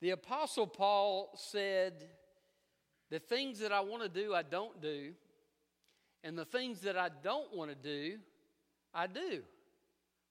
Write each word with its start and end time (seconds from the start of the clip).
The 0.00 0.10
Apostle 0.10 0.66
Paul 0.66 1.30
said, 1.36 2.06
The 3.10 3.18
things 3.18 3.58
that 3.60 3.72
I 3.72 3.80
want 3.80 4.02
to 4.02 4.08
do, 4.08 4.34
I 4.34 4.42
don't 4.42 4.80
do, 4.80 5.12
and 6.24 6.36
the 6.36 6.44
things 6.44 6.80
that 6.80 6.96
I 6.96 7.08
don't 7.22 7.54
want 7.54 7.70
to 7.70 7.76
do, 7.76 8.18
I 8.94 9.06
do. 9.06 9.42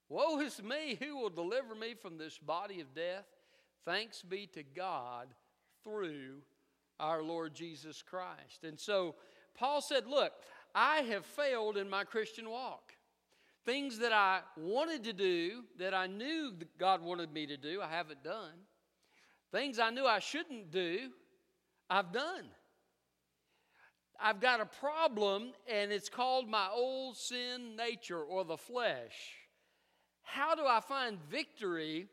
Woe 0.10 0.40
is 0.40 0.62
me, 0.64 0.98
who 1.00 1.18
will 1.18 1.30
deliver 1.30 1.76
me 1.76 1.94
from 1.94 2.18
this 2.18 2.38
body 2.38 2.82
of 2.82 2.96
death? 2.96 3.26
Thanks 3.86 4.24
be 4.24 4.48
to 4.48 4.64
God 4.64 5.28
through 5.84 6.42
our 7.00 7.22
Lord 7.22 7.54
Jesus 7.54 8.02
Christ. 8.02 8.64
And 8.64 8.80
so 8.80 9.16
Paul 9.56 9.82
said, 9.82 10.08
Look, 10.08 10.34
I 10.74 10.98
have 11.02 11.26
failed 11.26 11.78
in 11.78 11.90
my 11.90 12.04
Christian 12.04 12.50
walk. 12.50 12.94
Things 13.66 14.00
that 14.00 14.14
I 14.14 14.42
wanted 14.58 15.04
to 15.04 15.14
do, 15.14 15.64
that 15.78 15.94
I 15.94 16.08
knew 16.08 16.54
God 16.80 17.02
wanted 17.02 17.32
me 17.32 17.46
to 17.48 17.58
do, 17.58 17.82
I 17.82 17.90
haven't 17.90 18.24
done. 18.24 18.54
Things 19.52 19.80
I 19.80 19.90
knew 19.90 20.06
I 20.06 20.20
shouldn't 20.20 20.72
do, 20.72 21.10
I've 21.90 22.12
done. 22.12 22.46
I've 24.22 24.42
got 24.42 24.60
a 24.60 24.66
problem, 24.66 25.54
and 25.68 25.92
it's 25.92 26.10
called 26.10 26.50
my 26.50 26.68
old 26.72 27.18
sin 27.18 27.76
nature 27.76 28.22
or 28.22 28.44
the 28.44 28.58
flesh. 28.58 29.16
How 30.24 30.56
do 30.56 30.66
I 30.66 30.82
find 30.82 31.18
victory 31.32 32.08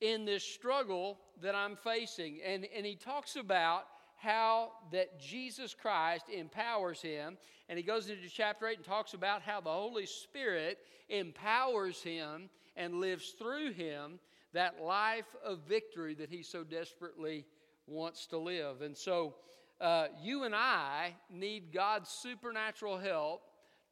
in 0.00 0.24
this 0.24 0.44
struggle 0.44 1.18
that 1.40 1.54
I'm 1.54 1.76
facing? 1.76 2.40
And, 2.44 2.66
and 2.76 2.84
he 2.84 2.96
talks 2.96 3.36
about 3.36 3.84
how 4.16 4.72
that 4.90 5.20
Jesus 5.20 5.74
Christ 5.74 6.24
empowers 6.28 7.00
him. 7.00 7.38
And 7.68 7.78
he 7.78 7.84
goes 7.84 8.10
into 8.10 8.28
chapter 8.28 8.66
8 8.66 8.78
and 8.78 8.84
talks 8.84 9.14
about 9.14 9.42
how 9.42 9.60
the 9.60 9.70
Holy 9.70 10.06
Spirit 10.06 10.78
empowers 11.08 12.02
him 12.02 12.50
and 12.76 13.00
lives 13.00 13.34
through 13.38 13.72
him 13.72 14.18
that 14.52 14.80
life 14.82 15.36
of 15.44 15.60
victory 15.68 16.14
that 16.14 16.30
he 16.30 16.42
so 16.42 16.64
desperately 16.64 17.44
wants 17.86 18.26
to 18.26 18.38
live. 18.38 18.82
And 18.82 18.96
so, 18.96 19.34
uh, 19.80 20.08
you 20.22 20.44
and 20.44 20.54
I 20.54 21.14
need 21.30 21.72
God's 21.72 22.10
supernatural 22.10 22.98
help 22.98 23.42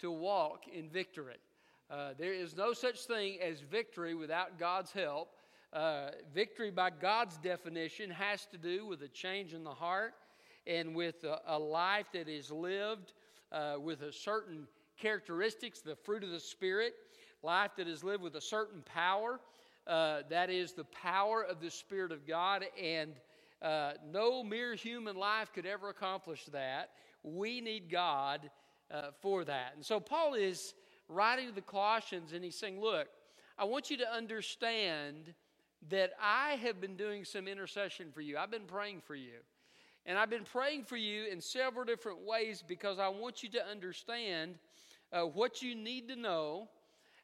to 0.00 0.10
walk 0.10 0.64
in 0.72 0.88
victory. 0.88 1.36
Uh, 1.88 2.10
there 2.18 2.34
is 2.34 2.56
no 2.56 2.72
such 2.72 3.00
thing 3.06 3.38
as 3.40 3.60
victory 3.60 4.14
without 4.14 4.58
God's 4.58 4.90
help. 4.90 5.28
Uh, 5.72 6.10
victory, 6.34 6.70
by 6.70 6.90
God's 6.90 7.36
definition, 7.38 8.10
has 8.10 8.46
to 8.46 8.58
do 8.58 8.86
with 8.86 9.02
a 9.02 9.08
change 9.08 9.54
in 9.54 9.62
the 9.62 9.74
heart 9.74 10.14
and 10.66 10.94
with 10.94 11.22
a, 11.24 11.40
a 11.46 11.58
life 11.58 12.06
that 12.12 12.28
is 12.28 12.50
lived 12.50 13.12
uh, 13.52 13.76
with 13.80 14.02
a 14.02 14.12
certain 14.12 14.66
characteristics, 15.00 15.80
the 15.80 15.94
fruit 15.94 16.24
of 16.24 16.30
the 16.30 16.40
Spirit, 16.40 16.94
life 17.42 17.72
that 17.76 17.86
is 17.86 18.02
lived 18.02 18.22
with 18.22 18.34
a 18.36 18.40
certain 18.40 18.82
power. 18.82 19.40
Uh, 19.86 20.22
that 20.28 20.50
is 20.50 20.72
the 20.72 20.84
power 20.84 21.42
of 21.42 21.60
the 21.60 21.70
Spirit 21.70 22.10
of 22.10 22.26
God, 22.26 22.64
and 22.82 23.12
uh, 23.62 23.92
no 24.10 24.42
mere 24.42 24.74
human 24.74 25.16
life 25.16 25.52
could 25.54 25.66
ever 25.66 25.88
accomplish 25.88 26.44
that. 26.46 26.90
We 27.22 27.60
need 27.60 27.90
God 27.90 28.50
uh, 28.90 29.10
for 29.20 29.44
that. 29.44 29.72
And 29.76 29.84
so 29.84 30.00
Paul 30.00 30.34
is 30.34 30.74
writing 31.08 31.48
to 31.48 31.54
the 31.54 31.60
Colossians, 31.60 32.32
and 32.32 32.44
he's 32.44 32.58
saying, 32.58 32.80
Look, 32.80 33.08
I 33.58 33.64
want 33.64 33.90
you 33.90 33.96
to 33.98 34.12
understand 34.12 35.32
that 35.88 36.12
I 36.20 36.54
have 36.62 36.80
been 36.80 36.96
doing 36.96 37.24
some 37.24 37.46
intercession 37.46 38.10
for 38.12 38.20
you. 38.20 38.36
I've 38.36 38.50
been 38.50 38.66
praying 38.66 39.02
for 39.06 39.14
you. 39.14 39.38
And 40.04 40.18
I've 40.18 40.30
been 40.30 40.44
praying 40.44 40.84
for 40.84 40.96
you 40.96 41.26
in 41.26 41.40
several 41.40 41.84
different 41.84 42.24
ways 42.24 42.62
because 42.66 42.98
I 42.98 43.08
want 43.08 43.42
you 43.42 43.48
to 43.50 43.66
understand 43.66 44.56
uh, 45.12 45.22
what 45.22 45.62
you 45.62 45.74
need 45.74 46.08
to 46.08 46.16
know 46.16 46.68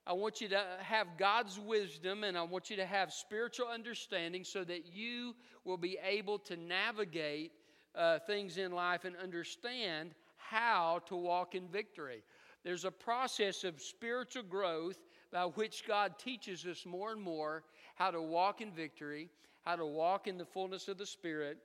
I 0.04 0.14
want 0.14 0.40
you 0.40 0.48
to 0.48 0.62
have 0.80 1.16
God's 1.16 1.60
wisdom 1.60 2.24
and 2.24 2.36
I 2.36 2.42
want 2.42 2.70
you 2.70 2.76
to 2.76 2.86
have 2.86 3.12
spiritual 3.12 3.68
understanding 3.68 4.42
so 4.42 4.64
that 4.64 4.92
you 4.92 5.34
will 5.64 5.76
be 5.76 5.96
able 6.04 6.38
to 6.40 6.56
navigate 6.56 7.52
uh, 7.94 8.18
things 8.20 8.58
in 8.58 8.72
life 8.72 9.04
and 9.04 9.14
understand 9.16 10.10
how 10.36 11.00
to 11.06 11.14
walk 11.14 11.54
in 11.54 11.68
victory. 11.68 12.24
There's 12.64 12.84
a 12.84 12.90
process 12.90 13.62
of 13.62 13.80
spiritual 13.80 14.42
growth 14.42 14.98
by 15.32 15.44
which 15.44 15.86
God 15.86 16.18
teaches 16.18 16.66
us 16.66 16.84
more 16.84 17.12
and 17.12 17.22
more 17.22 17.62
how 17.94 18.10
to 18.10 18.20
walk 18.20 18.60
in 18.60 18.72
victory, 18.72 19.30
how 19.64 19.76
to 19.76 19.86
walk 19.86 20.26
in 20.26 20.36
the 20.36 20.44
fullness 20.44 20.88
of 20.88 20.98
the 20.98 21.06
Spirit. 21.06 21.58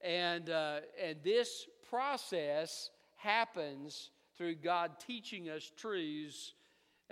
And, 0.00 0.48
uh, 0.48 0.80
and 1.00 1.18
this 1.22 1.66
process 1.88 2.90
happens 3.16 4.10
through 4.36 4.56
God 4.56 4.92
teaching 4.98 5.50
us 5.50 5.70
truths 5.76 6.54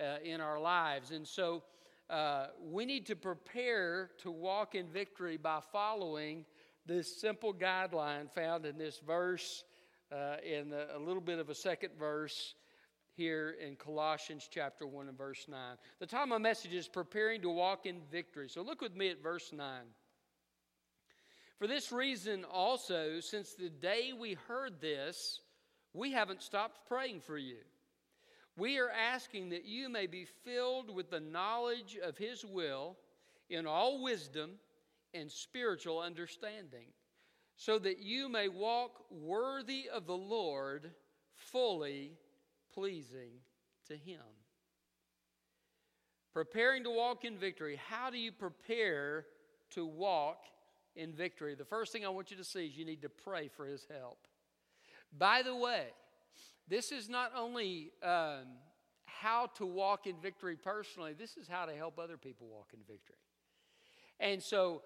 uh, 0.01 0.17
in 0.25 0.41
our 0.41 0.59
lives. 0.59 1.11
And 1.11 1.27
so 1.27 1.63
uh, 2.09 2.47
we 2.61 2.85
need 2.85 3.07
to 3.07 3.17
prepare 3.17 4.11
to 4.19 4.31
walk 4.31 4.75
in 4.75 4.89
victory 4.89 5.37
by 5.37 5.61
following 5.73 6.45
this 6.87 7.21
simple 7.21 7.55
guideline 7.55 8.31
found 8.31 8.67
in 8.67 8.79
this 8.79 8.99
verse, 9.07 9.65
uh, 10.11 10.37
in 10.45 10.73
a 10.73 10.99
little 10.99 11.21
bit 11.21 11.39
of 11.39 11.51
a 11.51 11.55
second 11.55 11.91
verse 11.99 12.55
here 13.17 13.57
in 13.65 13.77
Colossians 13.77 14.49
chapter 14.51 14.87
1 14.87 15.09
and 15.09 15.19
verse 15.19 15.47
9. 15.49 15.59
The 15.99 16.07
time 16.07 16.23
of 16.23 16.29
my 16.31 16.39
message 16.39 16.73
is 16.75 16.89
preparing 16.89 17.43
to 17.43 17.51
walk 17.51 17.87
in 17.87 18.01
victory. 18.11 18.49
So 18.49 18.63
look 18.63 18.81
with 18.81 18.97
me 18.97 19.09
at 19.11 19.23
verse 19.23 19.53
9. 19.53 19.67
For 21.59 21.67
this 21.67 21.93
reason 21.93 22.45
also, 22.45 23.21
since 23.21 23.53
the 23.53 23.69
day 23.69 24.13
we 24.19 24.39
heard 24.49 24.81
this, 24.81 25.41
we 25.93 26.13
haven't 26.13 26.43
stopped 26.43 26.89
praying 26.89 27.21
for 27.21 27.37
you. 27.37 27.59
We 28.57 28.79
are 28.79 28.91
asking 28.91 29.51
that 29.51 29.65
you 29.65 29.89
may 29.89 30.07
be 30.07 30.27
filled 30.45 30.95
with 30.95 31.11
the 31.11 31.21
knowledge 31.21 31.97
of 32.03 32.19
His 32.19 32.45
will 32.45 32.97
in 33.49 33.67
all 33.67 34.03
wisdom 34.03 34.53
and 35.15 35.31
spiritual 35.31 36.01
understanding, 36.01 36.87
so 37.57 37.79
that 37.79 37.99
you 37.99 38.29
may 38.29 38.49
walk 38.49 38.93
worthy 39.11 39.89
of 39.93 40.07
the 40.07 40.17
Lord, 40.17 40.91
fully 41.35 42.13
pleasing 42.73 43.33
to 43.89 43.97
Him. 43.97 44.21
Preparing 46.33 46.85
to 46.85 46.91
walk 46.91 47.25
in 47.25 47.39
victory. 47.39 47.81
How 47.89 48.11
do 48.11 48.19
you 48.19 48.31
prepare 48.31 49.27
to 49.71 49.85
walk 49.85 50.45
in 50.95 51.13
victory? 51.13 51.55
The 51.57 51.65
first 51.65 51.93
thing 51.93 52.07
I 52.07 52.11
want 52.11 52.31
you 52.31 52.37
to 52.37 52.45
see 52.45 52.67
is 52.67 52.77
you 52.77 52.85
need 52.85 53.03
to 53.03 53.09
pray 53.09 53.49
for 53.49 53.67
His 53.67 53.85
help. 53.91 54.19
By 55.19 55.43
the 55.43 55.57
way, 55.57 55.87
this 56.71 56.93
is 56.93 57.09
not 57.09 57.33
only 57.37 57.91
um, 58.03 58.47
how 59.05 59.47
to 59.57 59.67
walk 59.67 60.07
in 60.07 60.15
victory 60.23 60.57
personally, 60.57 61.13
this 61.13 61.37
is 61.37 61.49
how 61.49 61.67
to 61.67 61.75
help 61.75 61.99
other 61.99 62.17
people 62.17 62.47
walk 62.47 62.69
in 62.73 62.79
victory. 62.89 63.17
And 64.21 64.41
so 64.41 64.83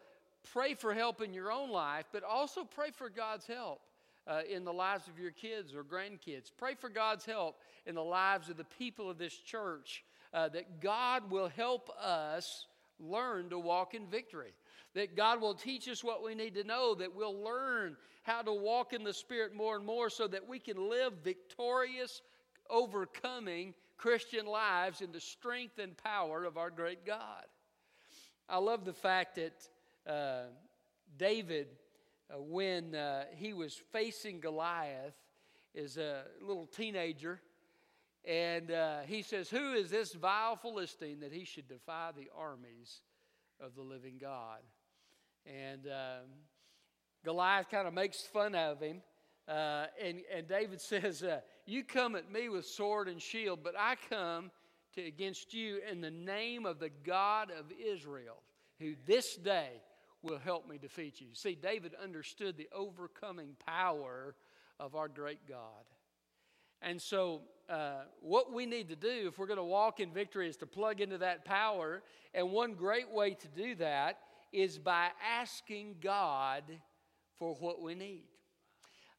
pray 0.52 0.74
for 0.74 0.94
help 0.94 1.20
in 1.20 1.34
your 1.34 1.52
own 1.52 1.70
life, 1.70 2.06
but 2.10 2.24
also 2.24 2.64
pray 2.64 2.90
for 2.90 3.08
God's 3.08 3.46
help. 3.46 3.80
Uh, 4.26 4.40
in 4.50 4.64
the 4.64 4.72
lives 4.72 5.06
of 5.06 5.18
your 5.18 5.30
kids 5.30 5.74
or 5.74 5.84
grandkids. 5.84 6.50
Pray 6.56 6.74
for 6.74 6.88
God's 6.88 7.26
help 7.26 7.60
in 7.84 7.94
the 7.94 8.02
lives 8.02 8.48
of 8.48 8.56
the 8.56 8.64
people 8.64 9.10
of 9.10 9.18
this 9.18 9.36
church, 9.36 10.02
uh, 10.32 10.48
that 10.48 10.80
God 10.80 11.30
will 11.30 11.48
help 11.48 11.90
us 12.02 12.66
learn 12.98 13.50
to 13.50 13.58
walk 13.58 13.92
in 13.92 14.06
victory. 14.06 14.54
That 14.94 15.16
God 15.16 15.40
will 15.40 15.54
teach 15.54 15.88
us 15.88 16.04
what 16.04 16.22
we 16.22 16.34
need 16.34 16.54
to 16.54 16.64
know, 16.64 16.94
that 16.94 17.14
we'll 17.14 17.42
learn 17.42 17.96
how 18.22 18.42
to 18.42 18.52
walk 18.52 18.92
in 18.92 19.02
the 19.02 19.12
Spirit 19.12 19.54
more 19.54 19.76
and 19.76 19.84
more 19.84 20.08
so 20.08 20.26
that 20.28 20.48
we 20.48 20.58
can 20.58 20.88
live 20.88 21.14
victorious, 21.22 22.22
overcoming 22.70 23.74
Christian 23.96 24.46
lives 24.46 25.00
in 25.00 25.12
the 25.12 25.20
strength 25.20 25.78
and 25.78 25.96
power 25.96 26.44
of 26.44 26.56
our 26.56 26.70
great 26.70 27.04
God. 27.04 27.44
I 28.48 28.58
love 28.58 28.84
the 28.84 28.92
fact 28.92 29.36
that 29.36 29.68
uh, 30.10 30.48
David, 31.16 31.68
uh, 32.30 32.40
when 32.40 32.94
uh, 32.94 33.24
he 33.34 33.52
was 33.52 33.80
facing 33.92 34.40
Goliath, 34.40 35.14
is 35.74 35.96
a 35.96 36.24
little 36.40 36.66
teenager. 36.66 37.40
And 38.24 38.70
uh, 38.70 39.00
he 39.06 39.22
says, 39.22 39.50
Who 39.50 39.72
is 39.72 39.90
this 39.90 40.14
vile 40.14 40.56
Philistine 40.56 41.20
that 41.20 41.32
he 41.32 41.44
should 41.44 41.68
defy 41.68 42.10
the 42.16 42.30
armies 42.36 43.00
of 43.60 43.74
the 43.74 43.82
living 43.82 44.18
God? 44.20 44.60
And 45.46 45.86
um, 45.86 46.28
Goliath 47.24 47.70
kind 47.70 47.86
of 47.86 47.94
makes 47.94 48.22
fun 48.22 48.54
of 48.54 48.80
him. 48.80 49.02
Uh, 49.46 49.86
and, 50.02 50.20
and 50.34 50.48
David 50.48 50.80
says, 50.80 51.22
uh, 51.22 51.40
You 51.66 51.84
come 51.84 52.16
at 52.16 52.30
me 52.30 52.48
with 52.48 52.66
sword 52.66 53.08
and 53.08 53.20
shield, 53.20 53.60
but 53.62 53.74
I 53.78 53.96
come 54.08 54.50
to, 54.94 55.02
against 55.02 55.54
you 55.54 55.80
in 55.90 56.00
the 56.00 56.10
name 56.10 56.66
of 56.66 56.78
the 56.78 56.90
God 57.04 57.50
of 57.50 57.66
Israel, 57.72 58.36
who 58.80 58.94
this 59.06 59.36
day 59.36 59.82
will 60.22 60.38
help 60.38 60.68
me 60.68 60.78
defeat 60.78 61.20
you. 61.20 61.28
See, 61.34 61.54
David 61.54 61.92
understood 62.02 62.56
the 62.56 62.68
overcoming 62.74 63.56
power 63.66 64.34
of 64.80 64.94
our 64.94 65.08
great 65.08 65.46
God. 65.46 65.58
And 66.80 67.00
so, 67.00 67.42
uh, 67.68 68.02
what 68.20 68.52
we 68.52 68.66
need 68.66 68.88
to 68.90 68.96
do 68.96 69.28
if 69.28 69.38
we're 69.38 69.46
going 69.46 69.58
to 69.58 69.64
walk 69.64 70.00
in 70.00 70.12
victory 70.12 70.48
is 70.48 70.56
to 70.58 70.66
plug 70.66 71.00
into 71.00 71.18
that 71.18 71.44
power. 71.44 72.02
And 72.34 72.50
one 72.50 72.74
great 72.74 73.10
way 73.10 73.34
to 73.34 73.48
do 73.48 73.74
that 73.76 74.18
is 74.54 74.78
by 74.78 75.08
asking 75.38 75.96
God 76.00 76.62
for 77.38 77.54
what 77.54 77.82
we 77.82 77.94
need. 77.94 78.24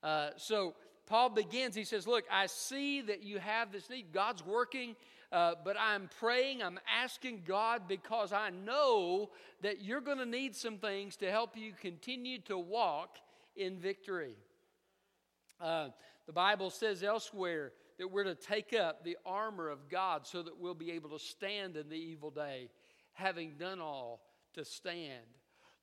Uh, 0.01 0.29
so 0.37 0.75
Paul 1.05 1.29
begins, 1.29 1.75
he 1.75 1.83
says, 1.83 2.07
Look, 2.07 2.23
I 2.31 2.47
see 2.47 3.01
that 3.01 3.23
you 3.23 3.39
have 3.39 3.71
this 3.71 3.89
need. 3.89 4.11
God's 4.11 4.45
working 4.45 4.95
Uh, 5.31 5.53
but 5.65 5.75
I'm 5.77 6.09
praying, 6.19 6.63
I'm 6.63 6.79
asking 7.03 7.43
God 7.45 7.87
because 7.87 8.31
I 8.31 8.51
know 8.51 9.31
that 9.61 9.81
you're 9.83 9.99
going 9.99 10.19
to 10.19 10.25
need 10.25 10.55
some 10.55 10.77
things 10.77 11.17
to 11.17 11.29
help 11.29 11.57
you 11.57 11.73
continue 11.73 12.39
to 12.43 12.57
walk 12.57 13.17
in 13.55 13.77
victory. 13.77 14.35
Uh, 15.59 15.89
the 16.25 16.31
Bible 16.31 16.69
says 16.69 17.03
elsewhere 17.03 17.73
that 17.97 18.07
we're 18.07 18.23
to 18.23 18.35
take 18.35 18.73
up 18.73 19.03
the 19.03 19.17
armor 19.25 19.69
of 19.69 19.89
God 19.89 20.25
so 20.25 20.43
that 20.43 20.57
we'll 20.57 20.73
be 20.73 20.91
able 20.91 21.09
to 21.09 21.19
stand 21.19 21.75
in 21.75 21.89
the 21.89 21.97
evil 21.97 22.31
day, 22.31 22.69
having 23.13 23.55
done 23.57 23.81
all 23.81 24.21
to 24.55 24.65
stand. 24.65 25.23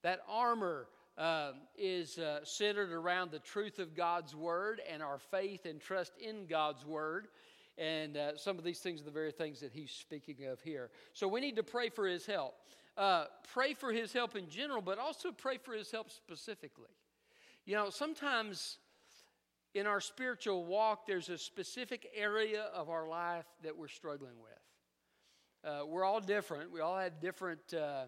That 0.03 0.21
armor 0.29 0.89
uh, 1.17 1.53
is 1.77 2.19
uh, 2.19 2.41
centered 2.45 2.91
around 2.91 3.31
the 3.31 3.39
truth 3.39 3.79
of 3.79 3.95
God's 3.95 4.35
word 4.35 4.81
and 4.91 5.03
our 5.03 5.19
faith 5.19 5.67
and 5.67 5.81
trust 5.81 6.13
in 6.19 6.47
God's 6.47 6.85
word. 6.85 7.29
And 7.79 8.17
uh, 8.17 8.37
some 8.37 8.59
of 8.59 8.65
these 8.65 8.81
things 8.81 9.01
are 9.01 9.05
the 9.05 9.11
very 9.11 9.33
things 9.33 9.61
that 9.61 9.73
he's 9.73 9.91
speaking 9.91 10.47
of 10.47 10.61
here. 10.61 10.91
So 11.13 11.29
we 11.29 11.41
need 11.41 11.57
to 11.57 11.63
pray 11.63 11.89
for 11.89 12.07
his 12.07 12.27
help. 12.27 12.55
Uh, 12.97 13.25
pray 13.53 13.73
for 13.73 13.93
his 13.93 14.13
help 14.13 14.37
in 14.37 14.49
general, 14.49 14.83
but 14.83 14.99
also 14.99 15.33
pray 15.33 15.57
for 15.57 15.73
his 15.73 15.91
help 15.91 16.11
specifically. 16.11 16.91
You 17.65 17.77
know, 17.77 17.91
sometimes 17.91 18.79
in 19.75 19.87
our 19.87 20.01
spiritual 20.01 20.67
walk, 20.67 21.07
there's 21.07 21.31
a 21.31 21.39
specific 21.39 22.07
area 22.15 22.65
of 22.75 22.91
our 22.91 23.09
life 23.09 23.47
that 23.63 23.77
we're 23.77 23.89
struggling 23.89 24.35
with. 24.43 25.73
Uh, 25.73 25.87
we're 25.87 26.05
all 26.05 26.21
different. 26.21 26.71
We 26.73 26.81
all 26.81 26.99
have 26.99 27.21
different 27.21 27.73
uh, 27.73 28.05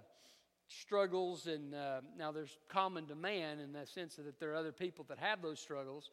struggles, 0.81 1.47
and 1.47 1.75
uh, 1.75 2.01
now 2.17 2.33
there's 2.33 2.59
common 2.69 3.07
to 3.07 3.15
man 3.15 3.61
in 3.61 3.73
the 3.73 3.87
sense 3.87 4.17
that 4.17 4.39
there 4.41 4.53
are 4.53 4.57
other 4.57 4.73
people 4.73 5.05
that 5.09 5.19
have 5.19 5.43
those 5.43 5.61
struggles. 5.61 6.11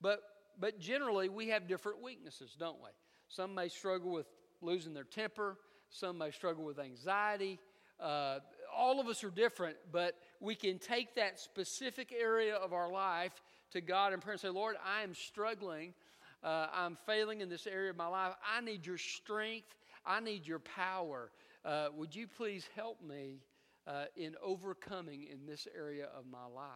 But, 0.00 0.20
but 0.58 0.78
generally, 0.78 1.28
we 1.28 1.48
have 1.48 1.68
different 1.68 2.02
weaknesses, 2.02 2.56
don't 2.58 2.78
we? 2.80 2.90
Some 3.28 3.54
may 3.54 3.68
struggle 3.68 4.12
with 4.12 4.26
losing 4.60 4.94
their 4.94 5.04
temper, 5.04 5.56
some 5.90 6.18
may 6.18 6.30
struggle 6.30 6.64
with 6.64 6.78
anxiety. 6.78 7.58
Uh, 8.00 8.40
all 8.76 9.00
of 9.00 9.06
us 9.06 9.22
are 9.22 9.30
different, 9.30 9.76
but 9.92 10.14
we 10.40 10.54
can 10.54 10.78
take 10.78 11.14
that 11.14 11.38
specific 11.38 12.12
area 12.12 12.56
of 12.56 12.72
our 12.72 12.90
life 12.90 13.42
to 13.72 13.80
God 13.80 14.12
in 14.12 14.20
prayer 14.20 14.32
and 14.32 14.40
say, 14.40 14.48
Lord, 14.48 14.76
I 14.84 15.02
am 15.02 15.14
struggling. 15.14 15.94
Uh, 16.42 16.66
I'm 16.74 16.96
failing 17.06 17.40
in 17.40 17.48
this 17.48 17.66
area 17.66 17.90
of 17.90 17.96
my 17.96 18.08
life. 18.08 18.32
I 18.56 18.60
need 18.60 18.84
your 18.84 18.98
strength. 18.98 19.74
I 20.04 20.20
need 20.20 20.46
your 20.46 20.58
power. 20.58 21.30
Uh, 21.64 21.88
would 21.94 22.14
you 22.14 22.26
please 22.26 22.68
help 22.74 23.00
me 23.02 23.38
uh, 23.86 24.04
in 24.16 24.34
overcoming 24.42 25.26
in 25.30 25.46
this 25.46 25.66
area 25.76 26.08
of 26.16 26.24
my 26.30 26.46
life? 26.46 26.68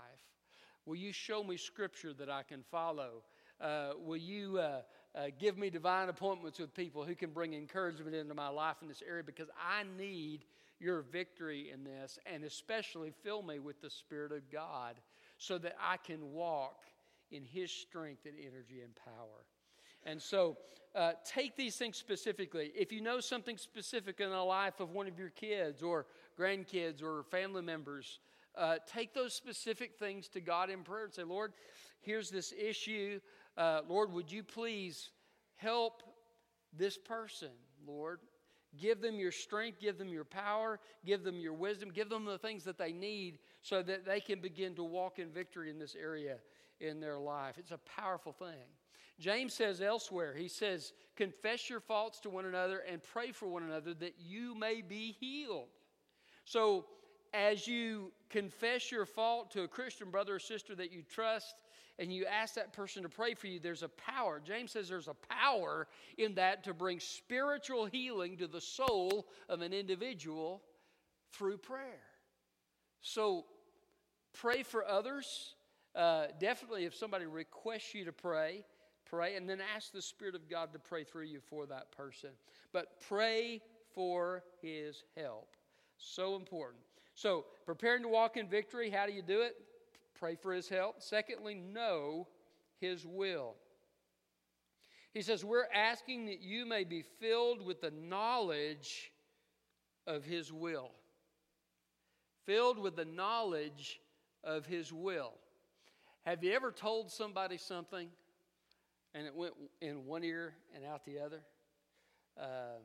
Will 0.84 0.96
you 0.96 1.12
show 1.12 1.42
me 1.42 1.56
scripture 1.56 2.12
that 2.14 2.30
I 2.30 2.42
can 2.42 2.62
follow? 2.70 3.24
Uh, 3.60 3.92
will 3.98 4.16
you 4.16 4.58
uh, 4.58 4.82
uh, 5.14 5.26
give 5.38 5.58
me 5.58 5.70
divine 5.70 6.08
appointments 6.08 6.58
with 6.58 6.74
people 6.74 7.04
who 7.04 7.14
can 7.14 7.30
bring 7.30 7.54
encouragement 7.54 8.14
into 8.14 8.34
my 8.34 8.48
life 8.48 8.76
in 8.82 8.88
this 8.88 9.02
area? 9.06 9.24
Because 9.24 9.48
I 9.60 9.84
need 9.98 10.44
your 10.78 11.02
victory 11.02 11.70
in 11.72 11.84
this, 11.84 12.18
and 12.26 12.44
especially 12.44 13.12
fill 13.22 13.42
me 13.42 13.58
with 13.58 13.80
the 13.80 13.90
Spirit 13.90 14.30
of 14.32 14.50
God 14.50 14.96
so 15.38 15.58
that 15.58 15.74
I 15.80 15.96
can 15.96 16.32
walk 16.32 16.84
in 17.30 17.44
His 17.44 17.70
strength 17.70 18.26
and 18.26 18.34
energy 18.38 18.82
and 18.82 18.94
power. 18.94 19.44
And 20.04 20.20
so, 20.20 20.58
uh, 20.94 21.12
take 21.24 21.56
these 21.56 21.76
things 21.76 21.96
specifically. 21.96 22.72
If 22.74 22.90
you 22.92 23.00
know 23.00 23.20
something 23.20 23.58
specific 23.58 24.20
in 24.20 24.30
the 24.30 24.36
life 24.36 24.80
of 24.80 24.90
one 24.90 25.06
of 25.06 25.18
your 25.18 25.30
kids 25.30 25.82
or 25.82 26.06
grandkids 26.38 27.02
or 27.02 27.22
family 27.24 27.62
members, 27.62 28.20
uh, 28.56 28.76
take 28.86 29.14
those 29.14 29.34
specific 29.34 29.96
things 29.98 30.28
to 30.28 30.40
God 30.40 30.70
in 30.70 30.82
prayer 30.82 31.04
and 31.04 31.12
say, 31.12 31.24
Lord, 31.24 31.52
here's 32.00 32.30
this 32.30 32.52
issue. 32.58 33.20
Uh, 33.56 33.80
Lord, 33.88 34.12
would 34.12 34.30
you 34.30 34.42
please 34.42 35.10
help 35.56 36.02
this 36.72 36.96
person, 36.96 37.50
Lord? 37.86 38.20
Give 38.78 39.00
them 39.00 39.18
your 39.18 39.32
strength, 39.32 39.80
give 39.80 39.98
them 39.98 40.08
your 40.08 40.24
power, 40.24 40.80
give 41.04 41.22
them 41.22 41.38
your 41.38 41.54
wisdom, 41.54 41.90
give 41.90 42.08
them 42.08 42.24
the 42.24 42.38
things 42.38 42.64
that 42.64 42.78
they 42.78 42.92
need 42.92 43.38
so 43.62 43.82
that 43.82 44.04
they 44.04 44.20
can 44.20 44.40
begin 44.40 44.74
to 44.74 44.84
walk 44.84 45.18
in 45.18 45.30
victory 45.30 45.70
in 45.70 45.78
this 45.78 45.96
area 45.98 46.36
in 46.80 47.00
their 47.00 47.18
life. 47.18 47.56
It's 47.58 47.70
a 47.70 47.78
powerful 47.78 48.32
thing. 48.32 48.68
James 49.18 49.54
says 49.54 49.80
elsewhere, 49.80 50.34
he 50.36 50.48
says, 50.48 50.92
Confess 51.16 51.70
your 51.70 51.80
faults 51.80 52.20
to 52.20 52.30
one 52.30 52.44
another 52.44 52.80
and 52.80 53.02
pray 53.02 53.32
for 53.32 53.46
one 53.46 53.62
another 53.62 53.94
that 53.94 54.14
you 54.18 54.54
may 54.54 54.82
be 54.82 55.16
healed. 55.18 55.68
So, 56.46 56.86
as 57.34 57.68
you 57.68 58.12
confess 58.30 58.90
your 58.90 59.04
fault 59.04 59.50
to 59.50 59.62
a 59.62 59.68
Christian 59.68 60.10
brother 60.10 60.36
or 60.36 60.38
sister 60.38 60.74
that 60.76 60.92
you 60.92 61.02
trust, 61.02 61.56
and 61.98 62.12
you 62.12 62.24
ask 62.26 62.54
that 62.54 62.72
person 62.72 63.02
to 63.02 63.08
pray 63.08 63.34
for 63.34 63.46
you, 63.46 63.58
there's 63.58 63.82
a 63.82 63.88
power. 63.88 64.40
James 64.44 64.72
says 64.72 64.88
there's 64.88 65.08
a 65.08 65.14
power 65.14 65.86
in 66.18 66.34
that 66.34 66.64
to 66.64 66.74
bring 66.74 67.00
spiritual 67.00 67.86
healing 67.86 68.36
to 68.36 68.46
the 68.46 68.60
soul 68.60 69.26
of 69.48 69.60
an 69.60 69.72
individual 69.72 70.62
through 71.32 71.58
prayer. 71.58 72.02
So 73.00 73.44
pray 74.32 74.62
for 74.62 74.86
others. 74.86 75.54
Uh, 75.94 76.26
definitely, 76.38 76.84
if 76.84 76.94
somebody 76.94 77.26
requests 77.26 77.94
you 77.94 78.04
to 78.04 78.12
pray, 78.12 78.64
pray, 79.06 79.36
and 79.36 79.48
then 79.48 79.60
ask 79.74 79.92
the 79.92 80.02
Spirit 80.02 80.34
of 80.34 80.48
God 80.48 80.72
to 80.74 80.78
pray 80.78 81.04
through 81.04 81.24
you 81.24 81.40
for 81.40 81.66
that 81.66 81.90
person. 81.92 82.30
But 82.72 83.00
pray 83.08 83.62
for 83.94 84.44
his 84.60 85.02
help. 85.16 85.56
So 85.98 86.36
important. 86.36 86.82
So, 87.14 87.46
preparing 87.64 88.02
to 88.02 88.08
walk 88.08 88.36
in 88.36 88.46
victory, 88.46 88.90
how 88.90 89.06
do 89.06 89.12
you 89.12 89.22
do 89.22 89.40
it? 89.40 89.56
Pray 90.18 90.34
for 90.34 90.52
his 90.52 90.68
help. 90.68 91.02
Secondly, 91.02 91.54
know 91.54 92.26
his 92.80 93.06
will. 93.06 93.54
He 95.12 95.22
says, 95.22 95.44
We're 95.44 95.68
asking 95.74 96.26
that 96.26 96.42
you 96.42 96.66
may 96.66 96.84
be 96.84 97.02
filled 97.02 97.64
with 97.64 97.80
the 97.80 97.90
knowledge 97.90 99.12
of 100.06 100.24
his 100.24 100.52
will. 100.52 100.90
Filled 102.44 102.78
with 102.78 102.96
the 102.96 103.04
knowledge 103.04 104.00
of 104.44 104.66
his 104.66 104.92
will. 104.92 105.32
Have 106.26 106.44
you 106.44 106.52
ever 106.52 106.70
told 106.70 107.10
somebody 107.10 107.56
something 107.56 108.08
and 109.14 109.26
it 109.26 109.34
went 109.34 109.54
in 109.80 110.04
one 110.04 110.22
ear 110.22 110.54
and 110.74 110.84
out 110.84 111.04
the 111.06 111.18
other? 111.18 111.40
Uh, 112.38 112.78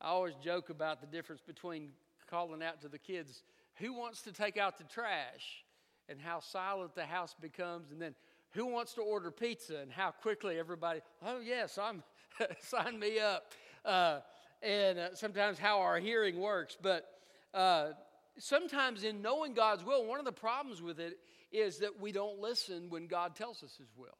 I 0.00 0.08
always 0.08 0.34
joke 0.42 0.70
about 0.70 1.00
the 1.00 1.06
difference 1.06 1.42
between 1.46 1.90
calling 2.30 2.62
out 2.62 2.80
to 2.82 2.88
the 2.88 2.98
kids, 2.98 3.42
Who 3.76 3.92
wants 3.92 4.22
to 4.22 4.32
take 4.32 4.56
out 4.56 4.78
the 4.78 4.84
trash? 4.84 5.64
and 6.10 6.20
how 6.20 6.40
silent 6.40 6.94
the 6.94 7.06
house 7.06 7.34
becomes, 7.40 7.92
and 7.92 8.02
then 8.02 8.14
who 8.50 8.66
wants 8.66 8.94
to 8.94 9.00
order 9.00 9.30
pizza 9.30 9.78
and 9.78 9.92
how 9.92 10.10
quickly 10.10 10.58
everybody, 10.58 11.00
oh, 11.24 11.38
yes, 11.40 11.78
I'm, 11.78 12.02
sign 12.60 12.98
me 12.98 13.20
up. 13.20 13.44
Uh, 13.84 14.18
and 14.60 14.98
uh, 14.98 15.14
sometimes 15.14 15.58
how 15.58 15.80
our 15.80 15.98
hearing 15.98 16.38
works. 16.38 16.76
But 16.80 17.06
uh, 17.54 17.90
sometimes 18.38 19.04
in 19.04 19.22
knowing 19.22 19.54
God's 19.54 19.84
will, 19.84 20.04
one 20.04 20.18
of 20.18 20.24
the 20.24 20.32
problems 20.32 20.82
with 20.82 20.98
it 20.98 21.18
is 21.52 21.78
that 21.78 22.00
we 22.00 22.10
don't 22.12 22.40
listen 22.40 22.90
when 22.90 23.06
God 23.06 23.36
tells 23.36 23.62
us 23.62 23.76
His 23.76 23.88
will. 23.96 24.18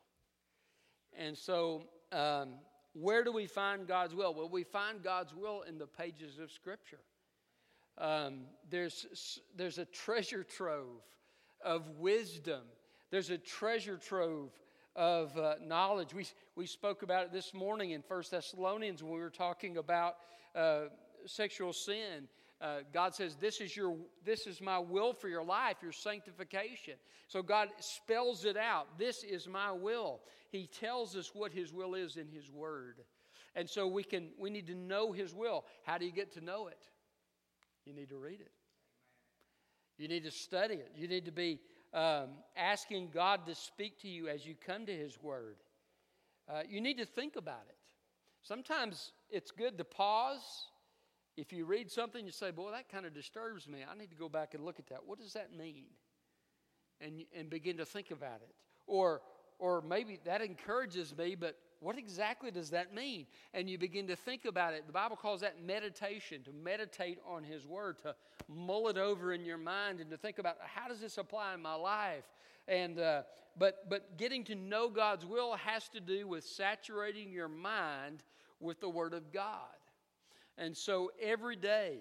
And 1.19 1.37
so, 1.37 1.83
um, 2.13 2.55
where 2.93 3.25
do 3.25 3.33
we 3.33 3.47
find 3.47 3.87
God's 3.87 4.15
will? 4.15 4.33
Well, 4.33 4.49
we 4.49 4.63
find 4.63 5.03
God's 5.03 5.35
will 5.35 5.63
in 5.63 5.79
the 5.79 5.87
pages 5.87 6.39
of 6.39 6.53
Scripture. 6.53 7.01
Um, 8.01 8.41
there's, 8.71 9.39
there's 9.57 9.79
a 9.79 9.85
treasure 9.85 10.43
trove 10.43 11.03
of 11.63 11.87
wisdom. 11.99 12.63
There's 13.11 13.29
a 13.29 13.37
treasure 13.37 13.99
trove 13.99 14.51
of 14.97 15.37
uh, 15.37 15.55
knowledge. 15.65 16.15
We, 16.15 16.27
we 16.57 16.67
spoke 16.67 17.03
about 17.03 17.27
it 17.27 17.33
this 17.33 17.53
morning 17.53 17.91
in 17.91 18.03
First 18.03 18.31
Thessalonians 18.31 19.03
when 19.03 19.13
we 19.13 19.21
were 19.21 19.29
talking 19.29 19.77
about 19.77 20.17
uh, 20.57 20.85
sexual 21.27 21.75
sin. 21.75 22.27
Uh, 22.61 22.79
God 22.93 23.15
says, 23.15 23.37
this 23.37 23.61
is, 23.61 23.77
your, 23.77 23.97
this 24.25 24.47
is 24.47 24.61
my 24.61 24.79
will 24.79 25.13
for 25.13 25.29
your 25.29 25.45
life, 25.45 25.77
your 25.83 25.93
sanctification. 25.93 26.95
So 27.29 27.43
God 27.43 27.69
spells 27.81 28.45
it 28.45 28.57
out. 28.57 28.99
This 28.99 29.25
is 29.25 29.47
my 29.47 29.73
will. 29.73 30.21
He 30.51 30.67
tells 30.67 31.17
us 31.17 31.33
what 31.35 31.53
His 31.53 31.73
will 31.73 31.95
is 31.95 32.17
in 32.17 32.29
His 32.29 32.51
Word. 32.51 32.97
And 33.55 33.69
so 33.69 33.87
we, 33.87 34.05
can, 34.05 34.29
we 34.39 34.51
need 34.51 34.67
to 34.69 34.75
know 34.75 35.13
His 35.13 35.35
will. 35.35 35.65
How 35.85 35.99
do 35.99 36.07
you 36.07 36.13
get 36.13 36.33
to 36.35 36.41
know 36.41 36.69
it? 36.69 36.79
You 37.85 37.93
need 37.93 38.09
to 38.11 38.17
read 38.17 38.41
it. 38.41 38.53
You 39.99 40.09
need 40.09 40.25
to 40.25 40.31
study 40.31 40.75
it. 40.75 40.93
You 40.97 41.09
need 41.09 41.27
to 41.27 41.33
be 41.33 41.61
um, 41.93 42.29
asking 42.57 43.11
God 43.13 43.47
to 43.47 43.55
speak 43.55 44.01
to 44.01 44.09
you 44.09 44.29
as 44.29 44.47
you 44.47 44.55
come 44.67 44.87
to 44.87 44.97
His 44.97 45.21
Word. 45.23 45.57
Uh, 46.49 46.63
you 46.69 46.81
need 46.81 46.99
to 46.99 47.05
think 47.05 47.37
about 47.37 47.65
it. 47.69 47.77
Sometimes 48.43 49.13
it's 49.29 49.51
good 49.51 49.77
to 49.79 49.85
pause. 49.85 50.69
If 51.37 51.53
you 51.53 51.65
read 51.65 51.91
something, 51.91 52.25
you 52.25 52.33
say, 52.33 52.51
Boy, 52.51 52.71
that 52.73 52.89
kind 52.89 53.07
of 53.07 53.15
disturbs 53.15 53.69
me. 53.69 53.81
I 53.89 53.97
need 53.97 54.11
to 54.11 54.17
go 54.17 54.29
back 54.29 54.55
and 54.55 54.65
look 54.65 54.79
at 54.79 54.87
that. 54.89 55.01
What 55.05 55.19
does 55.19 55.35
that 55.35 55.57
mean? 55.57 55.85
And, 57.01 57.25
and 57.37 57.49
begin 57.49 57.77
to 57.79 57.85
think 57.85 58.11
about 58.11 58.41
it. 58.43 58.55
Or, 58.87 59.23
or 59.59 59.83
maybe 59.83 60.19
that 60.25 60.43
encourages 60.43 61.17
me, 61.17 61.35
but 61.35 61.57
what 61.81 61.97
exactly 61.97 62.51
does 62.51 62.71
that 62.71 62.95
mean? 62.95 63.27
And 63.55 63.69
you 63.69 63.79
begin 63.79 64.07
to 64.09 64.17
think 64.17 64.45
about 64.45 64.75
it. 64.75 64.87
The 64.87 64.93
Bible 64.93 65.17
calls 65.17 65.41
that 65.41 65.65
meditation, 65.65 66.43
to 66.45 66.53
meditate 66.53 67.19
on 67.27 67.43
His 67.43 67.67
Word, 67.67 67.99
to 68.03 68.15
mull 68.49 68.89
it 68.89 68.99
over 68.99 69.33
in 69.33 69.45
your 69.45 69.59
mind 69.59 70.01
and 70.01 70.11
to 70.11 70.17
think 70.19 70.39
about 70.39 70.57
how 70.63 70.89
does 70.89 71.01
this 71.01 71.17
apply 71.17 71.55
in 71.55 71.63
my 71.63 71.75
life? 71.75 72.25
And, 72.69 72.99
uh, 72.99 73.23
but, 73.59 73.89
but 73.89 74.19
getting 74.19 74.45
to 74.45 74.55
know 74.55 74.91
God's 74.91 75.25
will 75.25 75.57
has 75.57 75.89
to 75.91 76.01
do 76.01 76.29
with 76.29 76.45
saturating 76.45 77.33
your 77.33 77.49
mind 77.49 78.23
with 78.61 78.81
the 78.81 78.89
Word 78.89 79.15
of 79.15 79.33
God. 79.33 79.51
And 80.59 80.77
so 80.77 81.11
every 81.21 81.57
day, 81.57 82.01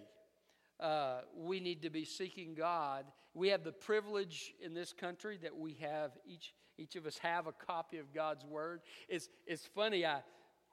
uh, 0.80 1.22
we 1.38 1.60
need 1.60 1.82
to 1.84 1.90
be 1.90 2.04
seeking 2.04 2.54
God. 2.54 3.06
We 3.34 3.50
have 3.50 3.64
the 3.64 3.72
privilege 3.72 4.54
in 4.62 4.74
this 4.74 4.92
country 4.92 5.38
that 5.42 5.58
we 5.58 5.74
have 5.82 6.12
each 6.26 6.54
each 6.80 6.96
of 6.96 7.06
us 7.06 7.18
have 7.20 7.46
a 7.48 7.52
copy 7.52 7.98
of 7.98 8.14
God's 8.14 8.46
Word. 8.46 8.82
It's 9.08 9.30
it's 9.46 9.66
funny. 9.66 10.06
I 10.06 10.22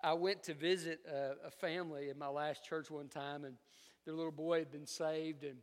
I 0.02 0.12
went 0.12 0.42
to 0.44 0.54
visit 0.54 1.00
a, 1.10 1.46
a 1.46 1.50
family 1.50 2.10
in 2.10 2.18
my 2.18 2.28
last 2.28 2.64
church 2.64 2.90
one 2.90 3.08
time, 3.08 3.44
and 3.44 3.56
their 4.04 4.14
little 4.14 4.32
boy 4.32 4.60
had 4.60 4.70
been 4.70 4.86
saved, 4.86 5.42
and 5.44 5.58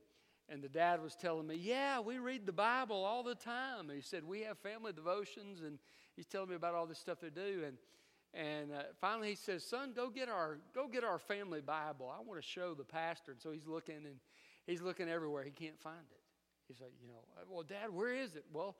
and 0.49 0.61
the 0.61 0.69
dad 0.69 1.01
was 1.01 1.15
telling 1.15 1.47
me, 1.47 1.55
"Yeah, 1.55 1.99
we 2.01 2.17
read 2.17 2.45
the 2.45 2.51
Bible 2.53 3.05
all 3.05 3.23
the 3.23 3.35
time." 3.35 3.89
And 3.89 3.91
he 3.91 4.01
said, 4.01 4.23
"We 4.25 4.41
have 4.41 4.57
family 4.59 4.91
devotions," 4.91 5.61
and 5.61 5.79
he's 6.15 6.27
telling 6.27 6.49
me 6.49 6.55
about 6.55 6.75
all 6.75 6.85
this 6.85 6.99
stuff 6.99 7.19
they 7.21 7.29
do, 7.29 7.63
and 7.65 7.77
and 8.33 8.71
uh, 8.71 8.83
finally, 8.99 9.29
he 9.29 9.35
says, 9.35 9.63
"Son, 9.63 9.93
go 9.95 10.09
get 10.09 10.27
our 10.27 10.59
go 10.73 10.87
get 10.87 11.03
our 11.03 11.19
family 11.19 11.61
Bible. 11.61 12.11
I 12.13 12.21
want 12.21 12.41
to 12.41 12.47
show 12.47 12.73
the 12.73 12.83
pastor." 12.83 13.31
And 13.31 13.41
so 13.41 13.51
he's 13.51 13.67
looking 13.67 13.95
and 13.95 14.19
he's 14.65 14.81
looking 14.81 15.07
everywhere. 15.07 15.43
He 15.43 15.51
can't 15.51 15.79
find 15.79 16.05
it. 16.11 16.21
He's 16.67 16.81
like, 16.81 16.93
"You 17.01 17.07
know, 17.07 17.23
uh, 17.37 17.45
well, 17.47 17.63
Dad, 17.63 17.93
where 17.93 18.13
is 18.13 18.35
it?" 18.35 18.45
Well, 18.51 18.75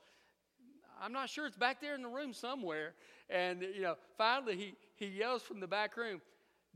I'm 1.01 1.13
not 1.13 1.29
sure. 1.29 1.45
It's 1.45 1.57
back 1.57 1.81
there 1.81 1.95
in 1.95 2.01
the 2.01 2.09
room 2.09 2.33
somewhere. 2.33 2.93
And 3.29 3.61
you 3.61 3.81
know, 3.81 3.95
finally, 4.17 4.55
he 4.55 4.73
he 4.95 5.07
yells 5.07 5.41
from 5.41 5.59
the 5.59 5.67
back 5.67 5.97
room, 5.97 6.21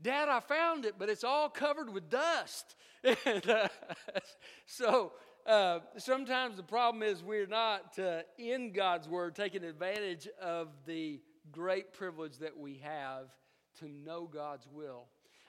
"Dad, 0.00 0.28
I 0.28 0.40
found 0.40 0.84
it, 0.84 0.94
but 0.98 1.08
it's 1.08 1.24
all 1.24 1.48
covered 1.48 1.92
with 1.92 2.08
dust." 2.10 2.74
and 3.24 3.48
uh, 3.48 3.68
so. 4.66 5.12
Uh, 5.46 5.80
sometimes 5.96 6.58
the 6.58 6.62
problem 6.62 7.02
is 7.02 7.22
we're 7.22 7.46
not 7.46 7.98
uh, 7.98 8.20
in 8.36 8.70
God's 8.70 9.08
Word 9.08 9.34
taking 9.34 9.64
advantage 9.64 10.28
of 10.42 10.68
the 10.84 11.22
great 11.50 11.94
privilege 11.94 12.36
that 12.40 12.58
we 12.58 12.82
have 12.84 13.30
to 13.78 13.88
know 13.88 14.28
God's 14.30 14.66
will. 14.70 15.06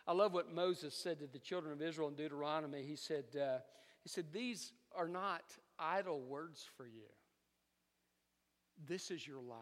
I 0.07 0.13
love 0.13 0.33
what 0.33 0.53
Moses 0.53 0.95
said 0.95 1.19
to 1.19 1.27
the 1.27 1.37
children 1.37 1.73
of 1.73 1.81
Israel 1.81 2.07
in 2.07 2.15
Deuteronomy. 2.15 2.83
He 2.83 2.95
said, 2.95 3.25
uh, 3.35 3.57
he 4.01 4.09
said, 4.09 4.27
These 4.31 4.71
are 4.95 5.07
not 5.07 5.43
idle 5.77 6.21
words 6.21 6.65
for 6.77 6.87
you. 6.87 7.07
This 8.87 9.11
is 9.11 9.25
your 9.27 9.41
life. 9.41 9.59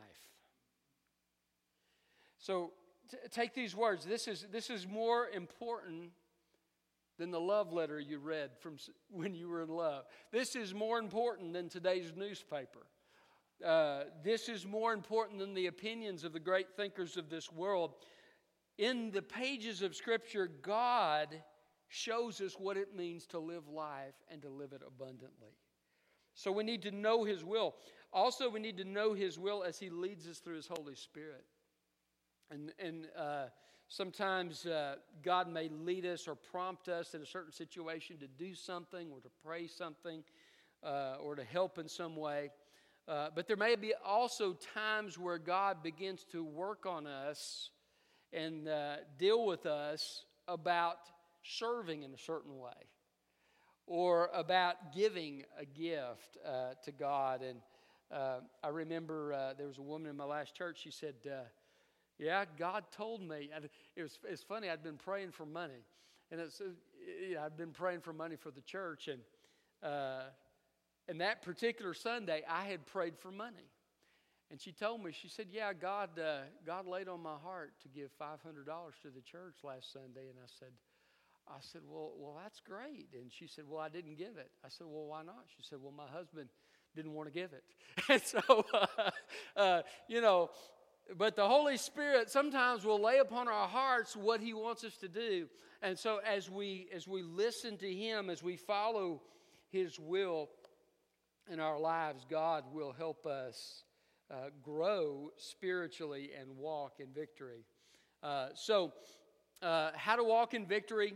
So 2.37 2.71
t- 3.09 3.17
take 3.31 3.53
these 3.53 3.75
words. 3.75 4.05
This 4.05 4.27
is, 4.27 4.45
this 4.51 4.69
is 4.69 4.87
more 4.87 5.29
important 5.29 6.11
than 7.17 7.31
the 7.31 7.39
love 7.39 7.73
letter 7.73 7.99
you 7.99 8.19
read 8.19 8.51
from 8.59 8.77
when 9.09 9.33
you 9.33 9.49
were 9.49 9.63
in 9.63 9.69
love. 9.69 10.05
This 10.31 10.55
is 10.55 10.73
more 10.73 10.99
important 10.99 11.53
than 11.53 11.69
today's 11.69 12.13
newspaper. 12.15 12.85
Uh, 13.65 14.03
this 14.23 14.49
is 14.49 14.67
more 14.67 14.93
important 14.93 15.39
than 15.39 15.55
the 15.55 15.65
opinions 15.65 16.23
of 16.23 16.31
the 16.31 16.39
great 16.39 16.75
thinkers 16.75 17.17
of 17.17 17.29
this 17.29 17.51
world. 17.51 17.95
In 18.77 19.09
the 19.09 19.23
pages 19.23 19.81
of 19.81 19.95
Scripture, 19.95 20.47
God 20.61 21.41
shows 21.87 22.39
us 22.41 22.53
what 22.59 22.77
it 22.77 22.95
means 22.95 23.25
to 23.27 23.39
live 23.39 23.67
life 23.67 24.13
and 24.29 24.41
to 24.43 24.49
live 24.49 24.73
it 24.73 24.81
abundantly. 24.85 25.57
So 26.35 26.51
we 26.51 26.63
need 26.63 26.83
to 26.83 26.91
know 26.91 27.23
His 27.23 27.43
will. 27.43 27.73
Also, 28.13 28.49
we 28.49 28.59
need 28.59 28.77
to 28.77 28.85
know 28.85 29.13
His 29.13 29.37
will 29.37 29.63
as 29.63 29.79
He 29.79 29.89
leads 29.89 30.27
us 30.27 30.39
through 30.39 30.55
His 30.55 30.67
Holy 30.67 30.95
Spirit. 30.95 31.45
And, 32.49 32.71
and 32.79 33.07
uh, 33.17 33.45
sometimes 33.87 34.65
uh, 34.65 34.95
God 35.23 35.51
may 35.51 35.69
lead 35.69 36.05
us 36.05 36.27
or 36.27 36.35
prompt 36.35 36.87
us 36.87 37.13
in 37.13 37.21
a 37.21 37.25
certain 37.25 37.51
situation 37.51 38.17
to 38.19 38.27
do 38.27 38.55
something 38.55 39.09
or 39.11 39.19
to 39.19 39.29
pray 39.43 39.67
something 39.67 40.23
uh, 40.83 41.15
or 41.21 41.35
to 41.35 41.43
help 41.43 41.77
in 41.77 41.87
some 41.89 42.15
way. 42.15 42.51
Uh, 43.07 43.29
but 43.33 43.47
there 43.47 43.57
may 43.57 43.75
be 43.75 43.93
also 44.05 44.57
times 44.73 45.17
where 45.17 45.37
God 45.37 45.81
begins 45.81 46.25
to 46.31 46.43
work 46.43 46.85
on 46.85 47.07
us 47.07 47.69
and 48.33 48.67
uh, 48.67 48.97
deal 49.17 49.45
with 49.45 49.65
us 49.65 50.25
about 50.47 50.97
serving 51.43 52.03
in 52.03 52.13
a 52.13 52.17
certain 52.17 52.57
way 52.57 52.73
or 53.85 54.29
about 54.33 54.93
giving 54.93 55.43
a 55.57 55.65
gift 55.65 56.37
uh, 56.45 56.73
to 56.83 56.91
God. 56.91 57.41
And 57.41 57.59
uh, 58.11 58.39
I 58.63 58.69
remember 58.69 59.33
uh, 59.33 59.53
there 59.57 59.67
was 59.67 59.77
a 59.77 59.83
woman 59.83 60.09
in 60.09 60.17
my 60.17 60.25
last 60.25 60.55
church, 60.55 60.79
she 60.81 60.91
said, 60.91 61.15
Yeah, 62.17 62.45
God 62.57 62.85
told 62.95 63.21
me. 63.21 63.49
And 63.53 63.69
it 63.95 64.01
was, 64.01 64.17
it's 64.27 64.43
funny, 64.43 64.69
I'd 64.69 64.83
been 64.83 64.97
praying 64.97 65.31
for 65.31 65.45
money. 65.45 65.85
And 66.31 66.41
it's, 66.41 66.61
I'd 67.39 67.57
been 67.57 67.71
praying 67.71 68.01
for 68.01 68.13
money 68.13 68.35
for 68.35 68.51
the 68.51 68.61
church. 68.61 69.07
And 69.07 69.21
and 71.07 71.21
that 71.21 71.41
particular 71.41 71.93
Sunday, 71.93 72.43
I 72.49 72.65
had 72.65 72.85
prayed 72.85 73.17
for 73.17 73.31
money. 73.31 73.71
And 74.49 74.61
she 74.61 74.71
told 74.71 75.03
me, 75.03 75.11
she 75.11 75.27
said, 75.27 75.47
Yeah, 75.51 75.73
God, 75.73 76.19
uh, 76.19 76.39
God 76.65 76.85
laid 76.85 77.07
on 77.07 77.21
my 77.21 77.35
heart 77.35 77.73
to 77.83 77.89
give 77.89 78.09
$500 78.19 78.37
to 79.01 79.09
the 79.09 79.21
church 79.21 79.55
last 79.63 79.91
Sunday. 79.91 80.29
And 80.29 80.39
I 80.39 80.47
said, 80.59 80.71
I 81.47 81.59
said, 81.59 81.81
well, 81.87 82.11
well, 82.17 82.35
that's 82.41 82.59
great. 82.59 83.07
And 83.13 83.31
she 83.31 83.47
said, 83.47 83.65
Well, 83.67 83.79
I 83.79 83.89
didn't 83.89 84.17
give 84.17 84.37
it. 84.37 84.51
I 84.65 84.69
said, 84.69 84.87
Well, 84.87 85.05
why 85.05 85.23
not? 85.23 85.45
She 85.55 85.63
said, 85.63 85.79
Well, 85.81 85.93
my 85.95 86.07
husband 86.07 86.49
didn't 86.97 87.13
want 87.13 87.27
to 87.27 87.33
give 87.33 87.51
it. 87.53 87.63
And 88.09 88.21
so, 88.21 88.65
uh, 88.73 89.09
uh, 89.55 89.81
you 90.07 90.21
know, 90.21 90.51
but 91.17 91.35
the 91.35 91.47
Holy 91.47 91.77
Spirit 91.77 92.29
sometimes 92.29 92.85
will 92.85 93.01
lay 93.01 93.19
upon 93.19 93.47
our 93.47 93.67
hearts 93.67 94.15
what 94.15 94.39
He 94.39 94.53
wants 94.53 94.83
us 94.83 94.97
to 94.97 95.07
do. 95.07 95.47
And 95.81 95.97
so, 95.97 96.19
as 96.25 96.49
we 96.49 96.89
as 96.93 97.07
we 97.07 97.23
listen 97.23 97.77
to 97.77 97.91
Him, 97.91 98.29
as 98.29 98.43
we 98.43 98.55
follow 98.55 99.21
His 99.71 99.99
will, 99.99 100.49
in 101.49 101.59
our 101.59 101.79
lives, 101.79 102.25
God 102.29 102.65
will 102.73 102.91
help 102.91 103.25
us 103.25 103.83
uh, 104.29 104.49
grow 104.61 105.31
spiritually 105.37 106.31
and 106.39 106.57
walk 106.57 106.99
in 106.99 107.07
victory. 107.13 107.63
Uh, 108.21 108.49
so, 108.53 108.93
uh, 109.61 109.91
how 109.95 110.15
to 110.15 110.23
walk 110.23 110.53
in 110.53 110.65
victory? 110.65 111.13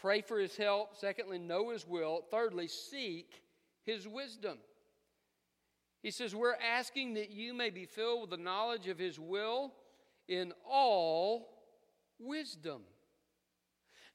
Pray 0.00 0.20
for 0.20 0.38
his 0.38 0.56
help. 0.56 0.96
Secondly, 0.96 1.38
know 1.38 1.70
his 1.70 1.86
will. 1.86 2.22
Thirdly, 2.30 2.68
seek 2.68 3.42
his 3.84 4.06
wisdom. 4.06 4.58
He 6.02 6.10
says, 6.10 6.34
We're 6.34 6.54
asking 6.54 7.14
that 7.14 7.30
you 7.30 7.54
may 7.54 7.70
be 7.70 7.86
filled 7.86 8.22
with 8.22 8.30
the 8.30 8.42
knowledge 8.42 8.88
of 8.88 8.98
his 8.98 9.18
will 9.18 9.72
in 10.28 10.52
all 10.68 11.48
wisdom. 12.18 12.82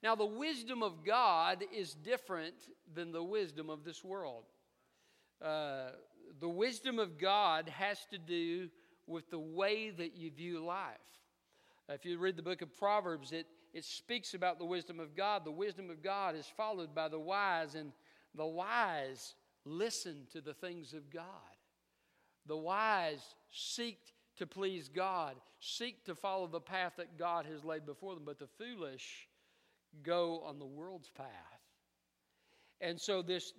Now, 0.02 0.16
the 0.16 0.26
wisdom 0.26 0.84
of 0.84 1.06
God 1.06 1.64
is 1.74 1.94
different 1.94 2.56
than 2.94 3.12
the 3.12 3.24
wisdom 3.24 3.70
of 3.70 3.86
this 3.86 4.04
world. 4.04 4.44
Uh, 5.42 5.92
the 6.40 6.50
wisdom 6.50 7.00
of 7.00 7.18
God 7.18 7.70
has 7.70 8.06
to 8.12 8.18
do 8.18 8.70
with 9.08 9.30
the 9.30 9.40
way 9.40 9.92
that 9.92 10.16
you 10.16 10.32
view 10.32 10.64
life. 10.64 10.98
If 11.90 12.06
you 12.06 12.18
read 12.18 12.38
the 12.38 12.44
book 12.44 12.62
of 12.62 12.78
Proverbs, 12.78 13.32
it, 13.32 13.48
it 13.74 13.84
speaks 13.84 14.34
about 14.34 14.60
the 14.60 14.66
wisdom 14.66 15.00
of 15.00 15.16
God. 15.16 15.44
The 15.46 15.52
wisdom 15.52 15.90
of 15.90 16.02
God 16.02 16.36
is 16.36 16.48
followed 16.48 16.96
by 16.96 17.08
the 17.10 17.20
wise, 17.20 17.76
and 17.76 17.92
the 18.36 18.46
wise 18.46 19.36
listen 19.66 20.28
to 20.32 20.42
the 20.42 20.54
things 20.54 20.94
of 20.94 21.10
God. 21.10 21.24
The 22.48 22.58
wise 22.58 23.36
seek 23.52 24.00
to 24.38 24.48
please 24.48 24.90
God, 24.90 25.36
seek 25.60 26.04
to 26.06 26.16
follow 26.16 26.48
the 26.48 26.60
path 26.60 26.94
that 26.98 27.18
God 27.18 27.46
has 27.46 27.64
laid 27.64 27.86
before 27.86 28.16
them, 28.16 28.24
but 28.26 28.40
the 28.40 28.48
foolish 28.48 29.28
go 30.02 30.42
on 30.46 30.60
the 30.60 30.66
world's 30.66 31.10
path. 31.10 31.28
And 32.82 33.00
so, 33.00 33.22
this, 33.22 33.54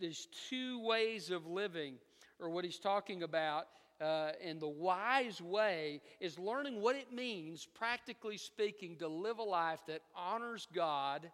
two 0.51 0.85
ways 0.85 1.31
of 1.31 1.47
living, 1.47 1.95
or 2.39 2.51
what 2.51 2.65
he's 2.65 2.79
talking 2.79 3.23
about. 3.23 3.69
Uh, 4.01 4.33
and 4.45 4.61
the 4.61 4.69
wise 4.69 5.41
way 5.41 6.01
is 6.21 6.39
learning 6.39 6.81
what 6.81 6.97
it 6.97 7.13
means, 7.13 7.67
practically 7.75 8.37
speaking, 8.37 8.97
to 8.97 9.07
live 9.09 9.39
a 9.39 9.43
life 9.43 9.79
that 9.87 10.03
honors 10.17 10.67
God. 10.75 11.31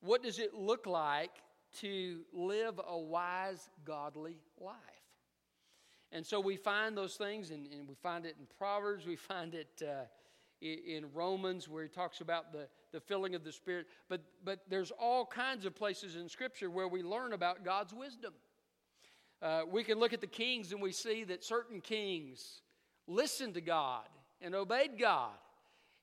What 0.00 0.22
does 0.22 0.38
it 0.38 0.54
look 0.54 0.86
like 0.86 1.32
to 1.80 2.20
live 2.32 2.78
a 2.86 2.98
wise, 2.98 3.70
godly 3.84 4.36
life? 4.60 4.95
And 6.12 6.24
so 6.24 6.40
we 6.40 6.56
find 6.56 6.96
those 6.96 7.16
things, 7.16 7.50
and, 7.50 7.66
and 7.72 7.88
we 7.88 7.94
find 7.94 8.26
it 8.26 8.36
in 8.38 8.46
Proverbs, 8.58 9.06
we 9.06 9.16
find 9.16 9.54
it 9.54 9.82
uh, 9.82 10.04
in 10.60 11.06
Romans 11.12 11.68
where 11.68 11.82
he 11.82 11.88
talks 11.88 12.20
about 12.20 12.52
the, 12.52 12.68
the 12.92 13.00
filling 13.00 13.34
of 13.34 13.44
the 13.44 13.52
Spirit. 13.52 13.86
But, 14.08 14.22
but 14.44 14.60
there's 14.68 14.90
all 14.92 15.26
kinds 15.26 15.66
of 15.66 15.74
places 15.74 16.16
in 16.16 16.28
Scripture 16.28 16.70
where 16.70 16.88
we 16.88 17.02
learn 17.02 17.32
about 17.32 17.64
God's 17.64 17.92
wisdom. 17.92 18.32
Uh, 19.42 19.62
we 19.70 19.84
can 19.84 19.98
look 19.98 20.12
at 20.12 20.20
the 20.20 20.26
kings 20.26 20.72
and 20.72 20.80
we 20.80 20.92
see 20.92 21.24
that 21.24 21.44
certain 21.44 21.80
kings 21.80 22.62
listened 23.06 23.54
to 23.54 23.60
God 23.60 24.08
and 24.40 24.54
obeyed 24.54 24.98
God 24.98 25.34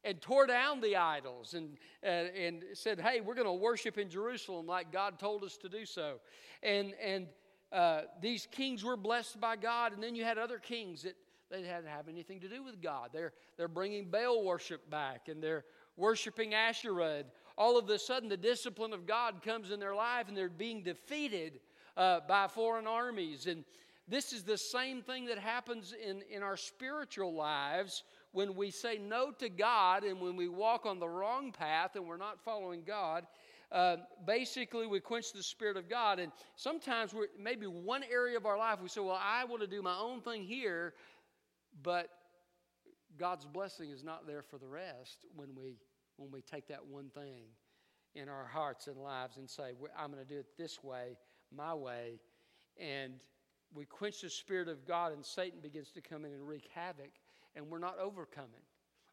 and 0.04 0.22
tore 0.22 0.46
down 0.46 0.82
the 0.82 0.98
idols 0.98 1.54
and, 1.54 1.78
uh, 2.04 2.08
and 2.08 2.64
said, 2.74 3.00
hey, 3.00 3.22
we're 3.22 3.36
going 3.36 3.48
to 3.48 3.54
worship 3.54 3.98
in 3.98 4.10
Jerusalem 4.10 4.68
like 4.68 4.92
God 4.92 5.18
told 5.18 5.44
us 5.44 5.58
to 5.58 5.70
do 5.70 5.86
so. 5.86 6.20
And, 6.62 6.94
and 7.04 7.28
uh, 7.74 8.02
these 8.22 8.48
kings 8.52 8.84
were 8.84 8.96
blessed 8.96 9.42
by 9.42 9.56
God. 9.56 9.94
And 9.94 10.04
then 10.04 10.16
you 10.16 10.24
had 10.24 10.38
other 10.38 10.60
kings 10.60 11.04
that 11.04 11.16
they 11.50 11.58
didn't 11.58 11.88
have 11.88 12.08
anything 12.08 12.40
to 12.42 12.48
do 12.48 12.64
with 12.64 12.82
God. 12.82 13.10
They're, 13.12 13.34
they're 13.58 13.68
bringing 13.68 14.10
Baal 14.10 14.44
worship 14.44 14.90
back 14.90 15.28
and 15.28 15.42
they're 15.42 15.66
worshiping 15.98 16.54
Asherah. 16.54 17.18
And 17.20 17.26
all 17.58 17.78
of 17.78 17.90
a 17.90 18.00
sudden, 18.00 18.30
the 18.30 18.38
discipline 18.38 18.94
of 18.94 19.06
God 19.08 19.42
comes 19.44 19.72
in 19.72 19.80
their 19.80 19.96
life 19.96 20.28
and 20.28 20.38
they're 20.38 20.50
being 20.50 20.84
defeated 20.84 21.60
uh, 21.98 22.20
by 22.28 22.48
foreign 22.48 22.88
armies. 22.88 23.48
And 23.48 23.64
this 24.08 24.34
is 24.34 24.44
the 24.44 24.58
same 24.58 25.02
thing 25.02 25.26
that 25.26 25.40
happens 25.40 25.94
in, 25.94 26.24
in 26.30 26.44
our 26.44 26.58
spiritual 26.58 27.34
lives 27.34 28.04
when 28.34 28.56
we 28.56 28.72
say 28.72 28.98
no 28.98 29.32
to 29.32 29.50
God 29.50 30.04
and 30.04 30.20
when 30.20 30.36
we 30.36 30.48
walk 30.48 30.86
on 30.86 31.00
the 31.00 31.08
wrong 31.08 31.52
path 31.52 31.96
and 31.96 32.06
we're 32.06 32.18
not 32.18 32.42
following 32.44 32.84
God. 32.86 33.26
Uh, 33.74 33.98
basically 34.26 34.86
we 34.86 35.00
quench 35.00 35.34
the 35.34 35.44
Spirit 35.44 35.78
of 35.78 35.90
God. 35.90 36.20
And 36.20 36.32
sometimes 36.56 37.14
we're 37.14 37.28
maybe 37.42 37.66
one 37.66 38.04
area 38.10 38.38
of 38.38 38.46
our 38.46 38.58
life 38.58 38.80
we 38.82 38.88
say, 38.88 39.02
Well, 39.02 39.20
I 39.20 39.44
want 39.46 39.62
to 39.62 39.68
do 39.68 39.82
my 39.82 39.98
own 39.98 40.22
thing 40.22 40.44
here, 40.44 40.94
but 41.82 42.10
God's 43.18 43.46
blessing 43.46 43.90
is 43.90 44.04
not 44.04 44.28
there 44.28 44.44
for 44.44 44.58
the 44.58 44.68
rest 44.68 45.26
when 45.36 45.50
we 45.56 45.78
when 46.18 46.32
we 46.32 46.42
take 46.42 46.68
that 46.68 46.86
one 46.86 47.10
thing 47.10 47.46
in 48.16 48.30
our 48.30 48.46
hearts 48.46 48.86
and 48.86 48.98
lives 48.98 49.38
and 49.38 49.50
say, 49.50 49.72
I'm 49.98 50.12
going 50.12 50.24
to 50.24 50.30
do 50.30 50.40
it 50.40 50.46
this 50.58 50.84
way, 50.84 51.18
my 51.52 51.74
way. 51.74 52.20
And 52.80 53.14
we 53.74 53.86
quench 53.86 54.22
the 54.22 54.30
Spirit 54.30 54.68
of 54.68 54.88
God, 54.88 55.14
and 55.14 55.26
Satan 55.26 55.60
begins 55.60 55.90
to 55.92 56.02
come 56.02 56.26
in 56.26 56.32
and 56.32 56.48
wreak 56.48 56.70
havoc, 56.74 57.10
and 57.56 57.68
we're 57.68 57.80
not 57.80 57.98
overcoming. 57.98 58.62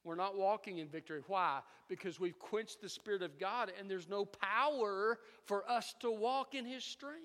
We're 0.05 0.15
not 0.15 0.37
walking 0.37 0.79
in 0.79 0.89
victory. 0.89 1.21
Why? 1.27 1.61
Because 1.89 2.19
we've 2.19 2.39
quenched 2.39 2.81
the 2.81 2.89
Spirit 2.89 3.23
of 3.23 3.39
God, 3.39 3.71
and 3.79 3.91
there's 3.91 4.09
no 4.09 4.25
power 4.25 5.19
for 5.45 5.69
us 5.71 5.95
to 6.01 6.11
walk 6.11 6.55
in 6.55 6.65
His 6.65 6.85
strength. 6.85 7.21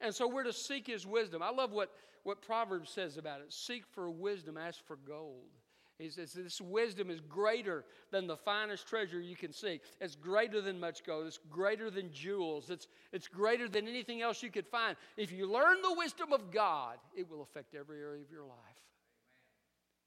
And 0.00 0.14
so 0.14 0.26
we're 0.28 0.44
to 0.44 0.52
seek 0.52 0.86
His 0.86 1.06
wisdom. 1.06 1.42
I 1.42 1.50
love 1.50 1.72
what, 1.72 1.92
what 2.24 2.42
Proverbs 2.42 2.90
says 2.90 3.16
about 3.16 3.40
it 3.40 3.52
seek 3.52 3.84
for 3.86 4.10
wisdom, 4.10 4.56
ask 4.56 4.84
for 4.86 4.96
gold. 4.96 5.50
He 5.98 6.10
says 6.10 6.32
this 6.32 6.60
wisdom 6.60 7.08
is 7.08 7.20
greater 7.20 7.84
than 8.10 8.26
the 8.26 8.36
finest 8.36 8.86
treasure 8.86 9.18
you 9.18 9.34
can 9.34 9.52
see. 9.52 9.80
It's 9.98 10.14
greater 10.14 10.60
than 10.60 10.78
much 10.78 11.02
gold. 11.04 11.26
It's 11.26 11.40
greater 11.48 11.90
than 11.90 12.12
jewels. 12.12 12.68
It's, 12.68 12.86
it's 13.12 13.28
greater 13.28 13.66
than 13.66 13.88
anything 13.88 14.20
else 14.20 14.42
you 14.42 14.50
could 14.50 14.66
find. 14.66 14.96
If 15.16 15.32
you 15.32 15.50
learn 15.50 15.80
the 15.80 15.94
wisdom 15.96 16.34
of 16.34 16.50
God, 16.50 16.98
it 17.16 17.30
will 17.30 17.40
affect 17.40 17.74
every 17.74 18.00
area 18.00 18.22
of 18.22 18.30
your 18.30 18.44
life. 18.44 18.58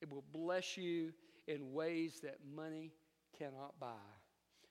It 0.01 0.11
will 0.13 0.23
bless 0.31 0.77
you 0.77 1.11
in 1.49 1.73
ways 1.73 2.19
that 2.21 2.37
money 2.55 2.93
cannot 3.37 3.77
buy. 3.79 4.07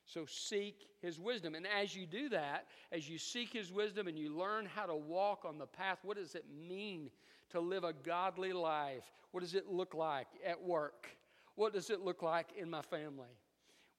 So 0.05 0.25
seek 0.25 0.87
his 1.01 1.19
wisdom. 1.19 1.53
And 1.53 1.67
as 1.67 1.95
you 1.95 2.07
do 2.07 2.29
that, 2.29 2.65
as 2.91 3.07
you 3.07 3.19
seek 3.19 3.53
his 3.53 3.71
wisdom 3.71 4.07
and 4.07 4.17
you 4.17 4.35
learn 4.35 4.65
how 4.65 4.87
to 4.87 4.95
walk 4.95 5.45
on 5.45 5.59
the 5.59 5.67
path, 5.67 5.99
what 6.01 6.17
does 6.17 6.33
it 6.33 6.45
mean 6.67 7.11
to 7.51 7.59
live 7.59 7.83
a 7.83 7.93
godly 7.93 8.53
life? 8.53 9.03
What 9.31 9.41
does 9.41 9.53
it 9.53 9.67
look 9.67 9.93
like 9.93 10.27
at 10.43 10.59
work? 10.63 11.09
What 11.55 11.73
does 11.73 11.91
it 11.91 11.99
look 11.99 12.23
like 12.23 12.47
in 12.57 12.69
my 12.69 12.81
family? 12.81 13.29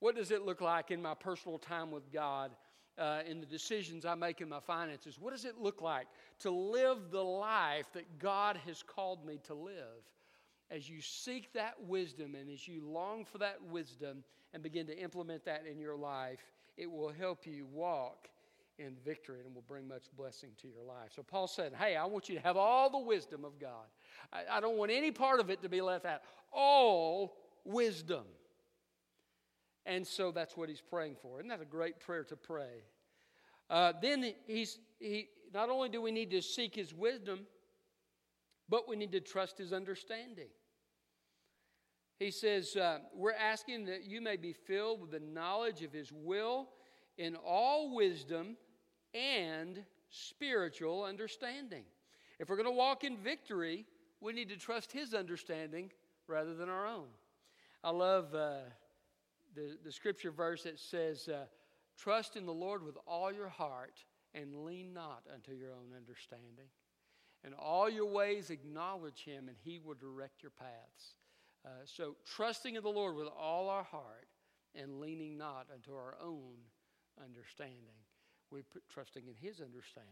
What 0.00 0.16
does 0.16 0.30
it 0.30 0.42
look 0.42 0.60
like 0.60 0.90
in 0.90 1.00
my 1.00 1.14
personal 1.14 1.58
time 1.58 1.90
with 1.90 2.10
God? 2.10 2.50
Uh, 2.98 3.22
in 3.26 3.40
the 3.40 3.46
decisions 3.46 4.04
I 4.04 4.14
make 4.14 4.42
in 4.42 4.48
my 4.48 4.60
finances? 4.60 5.16
What 5.18 5.32
does 5.32 5.46
it 5.46 5.58
look 5.58 5.80
like 5.80 6.06
to 6.40 6.50
live 6.50 7.10
the 7.10 7.22
life 7.22 7.86
that 7.94 8.18
God 8.18 8.58
has 8.66 8.82
called 8.82 9.24
me 9.24 9.38
to 9.44 9.54
live? 9.54 10.02
As 10.70 10.88
you 10.88 11.00
seek 11.00 11.52
that 11.54 11.74
wisdom 11.86 12.34
and 12.34 12.48
as 12.48 12.68
you 12.68 12.82
long 12.86 13.24
for 13.24 13.38
that 13.38 13.58
wisdom 13.70 14.22
and 14.54 14.62
begin 14.62 14.86
to 14.86 14.96
implement 14.96 15.44
that 15.44 15.64
in 15.70 15.80
your 15.80 15.96
life, 15.96 16.40
it 16.76 16.90
will 16.90 17.12
help 17.12 17.46
you 17.46 17.66
walk 17.66 18.28
in 18.78 18.96
victory 19.04 19.40
and 19.44 19.54
will 19.54 19.64
bring 19.68 19.86
much 19.86 20.04
blessing 20.16 20.50
to 20.62 20.68
your 20.68 20.82
life. 20.82 21.10
So 21.14 21.22
Paul 21.22 21.46
said, 21.46 21.72
Hey, 21.78 21.96
I 21.96 22.04
want 22.04 22.28
you 22.28 22.36
to 22.36 22.40
have 22.40 22.56
all 22.56 22.88
the 22.88 22.98
wisdom 22.98 23.44
of 23.44 23.58
God. 23.58 23.86
I, 24.32 24.58
I 24.58 24.60
don't 24.60 24.76
want 24.76 24.90
any 24.90 25.10
part 25.10 25.40
of 25.40 25.50
it 25.50 25.60
to 25.62 25.68
be 25.68 25.80
left 25.80 26.06
out. 26.06 26.20
All 26.52 27.36
wisdom. 27.64 28.24
And 29.86 30.06
so 30.06 30.30
that's 30.30 30.56
what 30.56 30.68
he's 30.68 30.80
praying 30.80 31.16
for. 31.20 31.40
Isn't 31.40 31.48
that 31.48 31.60
a 31.60 31.66
great 31.66 32.00
prayer 32.00 32.24
to 32.24 32.36
pray? 32.36 32.84
Uh, 33.68 33.92
then 34.00 34.34
he's, 34.46 34.78
he, 34.98 35.28
not 35.52 35.68
only 35.68 35.88
do 35.88 36.00
we 36.00 36.10
need 36.10 36.30
to 36.30 36.42
seek 36.42 36.74
his 36.74 36.94
wisdom, 36.94 37.40
but 38.68 38.88
we 38.88 38.96
need 38.96 39.12
to 39.12 39.20
trust 39.20 39.58
his 39.58 39.72
understanding. 39.72 40.48
He 42.20 42.30
says, 42.30 42.76
uh, 42.76 42.98
We're 43.14 43.32
asking 43.32 43.86
that 43.86 44.04
you 44.04 44.20
may 44.20 44.36
be 44.36 44.52
filled 44.52 45.00
with 45.00 45.10
the 45.10 45.20
knowledge 45.20 45.82
of 45.82 45.92
his 45.92 46.12
will 46.12 46.68
in 47.18 47.34
all 47.34 47.94
wisdom 47.94 48.56
and 49.14 49.82
spiritual 50.10 51.02
understanding. 51.02 51.84
If 52.38 52.48
we're 52.48 52.56
going 52.56 52.66
to 52.66 52.72
walk 52.72 53.04
in 53.04 53.16
victory, 53.16 53.86
we 54.20 54.32
need 54.32 54.50
to 54.50 54.56
trust 54.56 54.92
His 54.92 55.14
understanding 55.14 55.90
rather 56.26 56.54
than 56.54 56.68
our 56.68 56.86
own. 56.86 57.06
I 57.82 57.90
love 57.90 58.34
uh, 58.34 58.58
the, 59.54 59.78
the 59.84 59.92
scripture 59.92 60.30
verse 60.30 60.64
that 60.64 60.78
says, 60.78 61.28
uh, 61.28 61.46
Trust 61.96 62.36
in 62.36 62.46
the 62.46 62.52
Lord 62.52 62.84
with 62.84 62.96
all 63.06 63.32
your 63.32 63.48
heart 63.48 64.04
and 64.34 64.64
lean 64.64 64.92
not 64.92 65.22
unto 65.34 65.52
your 65.52 65.72
own 65.72 65.96
understanding. 65.96 66.68
In 67.44 67.52
all 67.54 67.88
your 67.88 68.06
ways, 68.06 68.50
acknowledge 68.50 69.24
Him, 69.24 69.48
and 69.48 69.56
He 69.62 69.80
will 69.82 69.94
direct 69.94 70.42
your 70.42 70.52
paths. 70.52 71.14
Uh, 71.64 71.68
so, 71.84 72.16
trusting 72.24 72.76
in 72.76 72.82
the 72.82 72.88
Lord 72.88 73.16
with 73.16 73.28
all 73.38 73.68
our 73.68 73.82
heart 73.82 74.26
and 74.74 75.00
leaning 75.00 75.36
not 75.36 75.66
unto 75.72 75.92
our 75.92 76.16
own 76.22 76.54
understanding. 77.22 77.76
We're 78.50 78.62
trusting 78.92 79.24
in 79.26 79.34
His 79.34 79.60
understanding. 79.60 80.10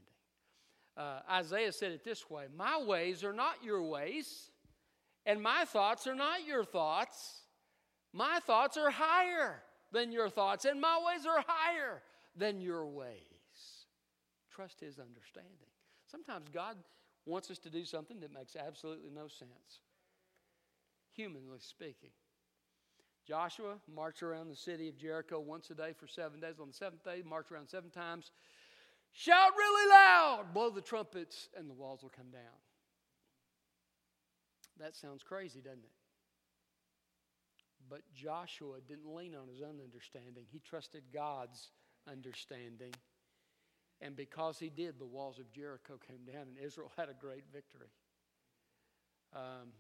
Uh, 0.96 1.20
Isaiah 1.30 1.72
said 1.72 1.92
it 1.92 2.04
this 2.04 2.28
way 2.28 2.46
My 2.56 2.82
ways 2.82 3.24
are 3.24 3.32
not 3.32 3.62
your 3.62 3.82
ways, 3.82 4.50
and 5.26 5.42
my 5.42 5.64
thoughts 5.64 6.06
are 6.06 6.14
not 6.14 6.46
your 6.46 6.64
thoughts. 6.64 7.42
My 8.12 8.40
thoughts 8.46 8.76
are 8.76 8.90
higher 8.90 9.62
than 9.92 10.12
your 10.12 10.28
thoughts, 10.28 10.64
and 10.64 10.80
my 10.80 10.98
ways 11.06 11.26
are 11.26 11.44
higher 11.46 12.02
than 12.36 12.60
your 12.60 12.86
ways. 12.86 13.18
Trust 14.50 14.80
His 14.80 14.98
understanding. 14.98 15.68
Sometimes 16.10 16.48
God 16.48 16.76
wants 17.26 17.50
us 17.50 17.58
to 17.58 17.70
do 17.70 17.84
something 17.84 18.20
that 18.20 18.32
makes 18.32 18.56
absolutely 18.56 19.10
no 19.10 19.28
sense, 19.28 19.82
humanly 21.18 21.58
speaking. 21.58 22.10
Joshua 23.26 23.74
marched 23.92 24.22
around 24.22 24.48
the 24.48 24.56
city 24.56 24.88
of 24.88 24.96
Jericho 24.96 25.40
once 25.40 25.68
a 25.70 25.74
day 25.74 25.92
for 25.92 26.06
seven 26.06 26.40
days. 26.40 26.54
On 26.60 26.68
the 26.68 26.72
seventh 26.72 27.04
day, 27.04 27.22
march 27.26 27.50
around 27.50 27.68
seven 27.68 27.90
times. 27.90 28.30
Shout 29.12 29.50
really 29.56 29.90
loud, 29.90 30.46
blow 30.54 30.70
the 30.70 30.80
trumpets, 30.80 31.48
and 31.56 31.68
the 31.68 31.74
walls 31.74 32.02
will 32.02 32.12
come 32.16 32.30
down. 32.30 32.58
That 34.78 34.94
sounds 34.94 35.24
crazy, 35.24 35.60
doesn't 35.60 35.80
it? 35.80 35.90
But 37.90 38.02
Joshua 38.14 38.76
didn't 38.86 39.12
lean 39.12 39.34
on 39.34 39.48
his 39.48 39.60
own 39.60 39.80
understanding, 39.82 40.44
he 40.48 40.60
trusted 40.60 41.02
God's 41.12 41.70
understanding. 42.10 42.94
And 44.00 44.14
because 44.14 44.60
he 44.60 44.68
did, 44.68 45.00
the 45.00 45.06
walls 45.06 45.40
of 45.40 45.50
Jericho 45.50 45.98
came 46.06 46.24
down, 46.24 46.46
and 46.46 46.56
Israel 46.64 46.92
had 46.96 47.08
a 47.08 47.14
great 47.14 47.42
victory. 47.52 47.90
Um, 49.34 49.72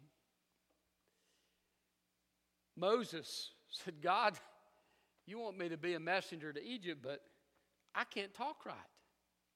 Moses 2.78 3.50
said, 3.68 3.94
God, 4.00 4.34
you 5.26 5.38
want 5.38 5.58
me 5.58 5.68
to 5.68 5.76
be 5.76 5.94
a 5.94 6.00
messenger 6.00 6.52
to 6.52 6.64
Egypt, 6.64 7.00
but 7.02 7.20
I 7.94 8.04
can't 8.04 8.32
talk 8.32 8.64
right. 8.64 8.76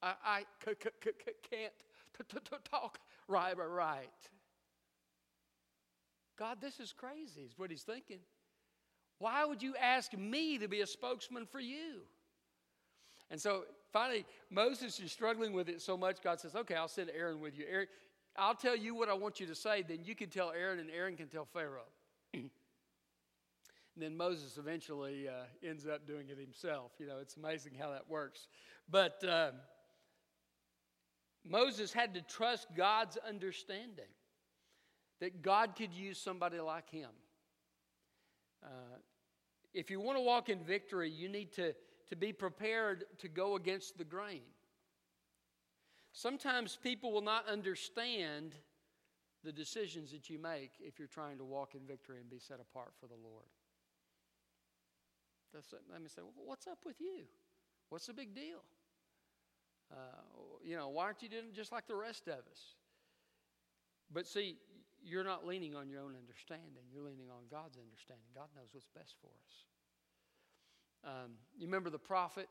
I, 0.02 0.14
I 0.24 0.40
c- 0.64 0.74
c- 0.82 1.10
c- 1.24 1.32
can't 1.50 1.72
t- 2.18 2.38
t- 2.38 2.56
talk 2.70 2.98
right, 3.28 3.56
right. 3.56 4.08
God, 6.38 6.58
this 6.60 6.80
is 6.80 6.92
crazy, 6.92 7.42
is 7.42 7.52
what 7.56 7.70
he's 7.70 7.82
thinking. 7.82 8.18
Why 9.18 9.44
would 9.44 9.62
you 9.62 9.76
ask 9.76 10.12
me 10.14 10.58
to 10.58 10.66
be 10.66 10.80
a 10.80 10.86
spokesman 10.86 11.46
for 11.46 11.60
you? 11.60 12.00
And 13.30 13.40
so 13.40 13.62
finally, 13.92 14.26
Moses 14.50 14.98
is 14.98 15.12
struggling 15.12 15.52
with 15.52 15.68
it 15.68 15.80
so 15.80 15.96
much, 15.96 16.20
God 16.22 16.40
says, 16.40 16.56
Okay, 16.56 16.74
I'll 16.74 16.88
send 16.88 17.10
Aaron 17.16 17.40
with 17.40 17.56
you. 17.56 17.64
Aaron, 17.70 17.86
I'll 18.36 18.56
tell 18.56 18.74
you 18.74 18.94
what 18.94 19.08
I 19.08 19.14
want 19.14 19.38
you 19.38 19.46
to 19.46 19.54
say, 19.54 19.82
then 19.82 20.00
you 20.04 20.16
can 20.16 20.28
tell 20.28 20.50
Aaron, 20.50 20.80
and 20.80 20.90
Aaron 20.90 21.16
can 21.16 21.28
tell 21.28 21.44
Pharaoh. 21.44 21.86
And 23.94 24.02
then 24.02 24.16
Moses 24.16 24.56
eventually 24.56 25.28
uh, 25.28 25.44
ends 25.62 25.86
up 25.86 26.06
doing 26.06 26.28
it 26.30 26.38
himself. 26.38 26.92
You 26.98 27.06
know, 27.06 27.18
it's 27.20 27.36
amazing 27.36 27.72
how 27.78 27.90
that 27.90 28.08
works. 28.08 28.48
But 28.90 29.22
uh, 29.22 29.50
Moses 31.44 31.92
had 31.92 32.14
to 32.14 32.22
trust 32.22 32.68
God's 32.74 33.18
understanding 33.28 34.10
that 35.20 35.42
God 35.42 35.76
could 35.76 35.92
use 35.92 36.18
somebody 36.18 36.58
like 36.58 36.88
him. 36.90 37.10
Uh, 38.64 38.98
if 39.74 39.90
you 39.90 40.00
want 40.00 40.16
to 40.16 40.22
walk 40.22 40.48
in 40.48 40.64
victory, 40.64 41.10
you 41.10 41.28
need 41.28 41.52
to, 41.52 41.74
to 42.08 42.16
be 42.16 42.32
prepared 42.32 43.04
to 43.18 43.28
go 43.28 43.56
against 43.56 43.98
the 43.98 44.04
grain. 44.04 44.42
Sometimes 46.12 46.78
people 46.82 47.12
will 47.12 47.22
not 47.22 47.48
understand 47.48 48.54
the 49.44 49.52
decisions 49.52 50.12
that 50.12 50.30
you 50.30 50.38
make 50.38 50.72
if 50.80 50.98
you're 50.98 51.08
trying 51.08 51.38
to 51.38 51.44
walk 51.44 51.74
in 51.74 51.80
victory 51.86 52.20
and 52.20 52.30
be 52.30 52.38
set 52.38 52.60
apart 52.60 52.92
for 53.00 53.06
the 53.06 53.14
Lord. 53.14 53.46
Let 55.54 56.02
me 56.02 56.08
say, 56.08 56.22
well, 56.22 56.32
what's 56.46 56.66
up 56.66 56.78
with 56.84 57.00
you? 57.00 57.24
What's 57.88 58.06
the 58.06 58.14
big 58.14 58.34
deal? 58.34 58.62
Uh, 59.90 59.96
you 60.64 60.76
know, 60.76 60.88
why 60.88 61.04
aren't 61.04 61.22
you 61.22 61.28
doing 61.28 61.52
just 61.54 61.72
like 61.72 61.86
the 61.86 61.96
rest 61.96 62.26
of 62.28 62.38
us? 62.50 62.76
But 64.10 64.26
see, 64.26 64.56
you're 65.04 65.24
not 65.24 65.46
leaning 65.46 65.74
on 65.74 65.88
your 65.88 66.00
own 66.00 66.14
understanding. 66.18 66.84
You're 66.92 67.02
leaning 67.04 67.28
on 67.30 67.42
God's 67.50 67.76
understanding. 67.76 68.24
God 68.34 68.48
knows 68.56 68.68
what's 68.72 68.88
best 68.94 69.16
for 69.20 69.28
us. 69.28 69.64
Um, 71.04 71.32
you 71.58 71.66
remember 71.66 71.90
the 71.90 71.98
prophet 71.98 72.48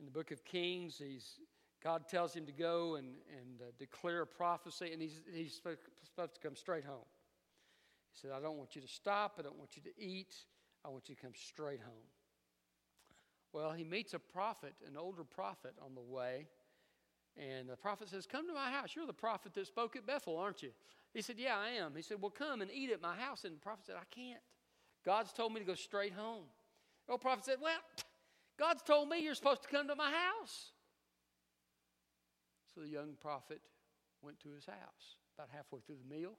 in 0.00 0.06
the 0.06 0.10
book 0.10 0.30
of 0.30 0.44
Kings? 0.44 0.96
He's 0.98 1.38
God 1.82 2.08
tells 2.08 2.34
him 2.34 2.46
to 2.46 2.52
go 2.52 2.94
and, 2.94 3.08
and 3.28 3.60
uh, 3.60 3.64
declare 3.78 4.22
a 4.22 4.26
prophecy, 4.26 4.92
and 4.92 5.02
he's, 5.02 5.20
he's 5.34 5.54
supposed 5.54 6.34
to 6.34 6.40
come 6.40 6.54
straight 6.54 6.84
home. 6.84 7.04
He 8.12 8.20
said, 8.20 8.30
I 8.36 8.40
don't 8.40 8.56
want 8.56 8.76
you 8.76 8.82
to 8.82 8.88
stop. 8.88 9.36
I 9.38 9.42
don't 9.42 9.58
want 9.58 9.70
you 9.76 9.82
to 9.82 10.00
eat. 10.00 10.34
I 10.84 10.88
want 10.88 11.08
you 11.08 11.14
to 11.14 11.20
come 11.20 11.32
straight 11.34 11.80
home. 11.80 12.08
Well, 13.52 13.72
he 13.72 13.84
meets 13.84 14.14
a 14.14 14.18
prophet, 14.18 14.74
an 14.86 14.96
older 14.96 15.24
prophet, 15.24 15.74
on 15.84 15.94
the 15.94 16.00
way. 16.00 16.46
And 17.36 17.68
the 17.68 17.76
prophet 17.76 18.08
says, 18.08 18.26
Come 18.26 18.46
to 18.48 18.54
my 18.54 18.70
house. 18.70 18.90
You're 18.94 19.06
the 19.06 19.12
prophet 19.12 19.54
that 19.54 19.66
spoke 19.66 19.96
at 19.96 20.06
Bethel, 20.06 20.38
aren't 20.38 20.62
you? 20.62 20.70
He 21.14 21.22
said, 21.22 21.36
Yeah, 21.38 21.56
I 21.58 21.70
am. 21.70 21.94
He 21.94 22.02
said, 22.02 22.18
Well, 22.20 22.30
come 22.30 22.60
and 22.60 22.70
eat 22.70 22.90
at 22.90 23.00
my 23.00 23.14
house. 23.14 23.44
And 23.44 23.54
the 23.54 23.60
prophet 23.60 23.86
said, 23.86 23.96
I 23.96 24.04
can't. 24.14 24.40
God's 25.04 25.32
told 25.32 25.52
me 25.52 25.60
to 25.60 25.66
go 25.66 25.74
straight 25.74 26.12
home. 26.12 26.44
The 27.06 27.12
old 27.12 27.20
prophet 27.20 27.44
said, 27.44 27.56
Well, 27.60 27.80
God's 28.58 28.82
told 28.82 29.08
me 29.08 29.22
you're 29.22 29.34
supposed 29.34 29.62
to 29.62 29.68
come 29.68 29.88
to 29.88 29.94
my 29.94 30.10
house. 30.10 30.72
So 32.74 32.80
the 32.80 32.88
young 32.88 33.14
prophet 33.20 33.60
went 34.22 34.40
to 34.40 34.50
his 34.50 34.66
house. 34.66 35.16
About 35.36 35.48
halfway 35.54 35.80
through 35.80 35.96
the 35.96 36.14
meal, 36.14 36.34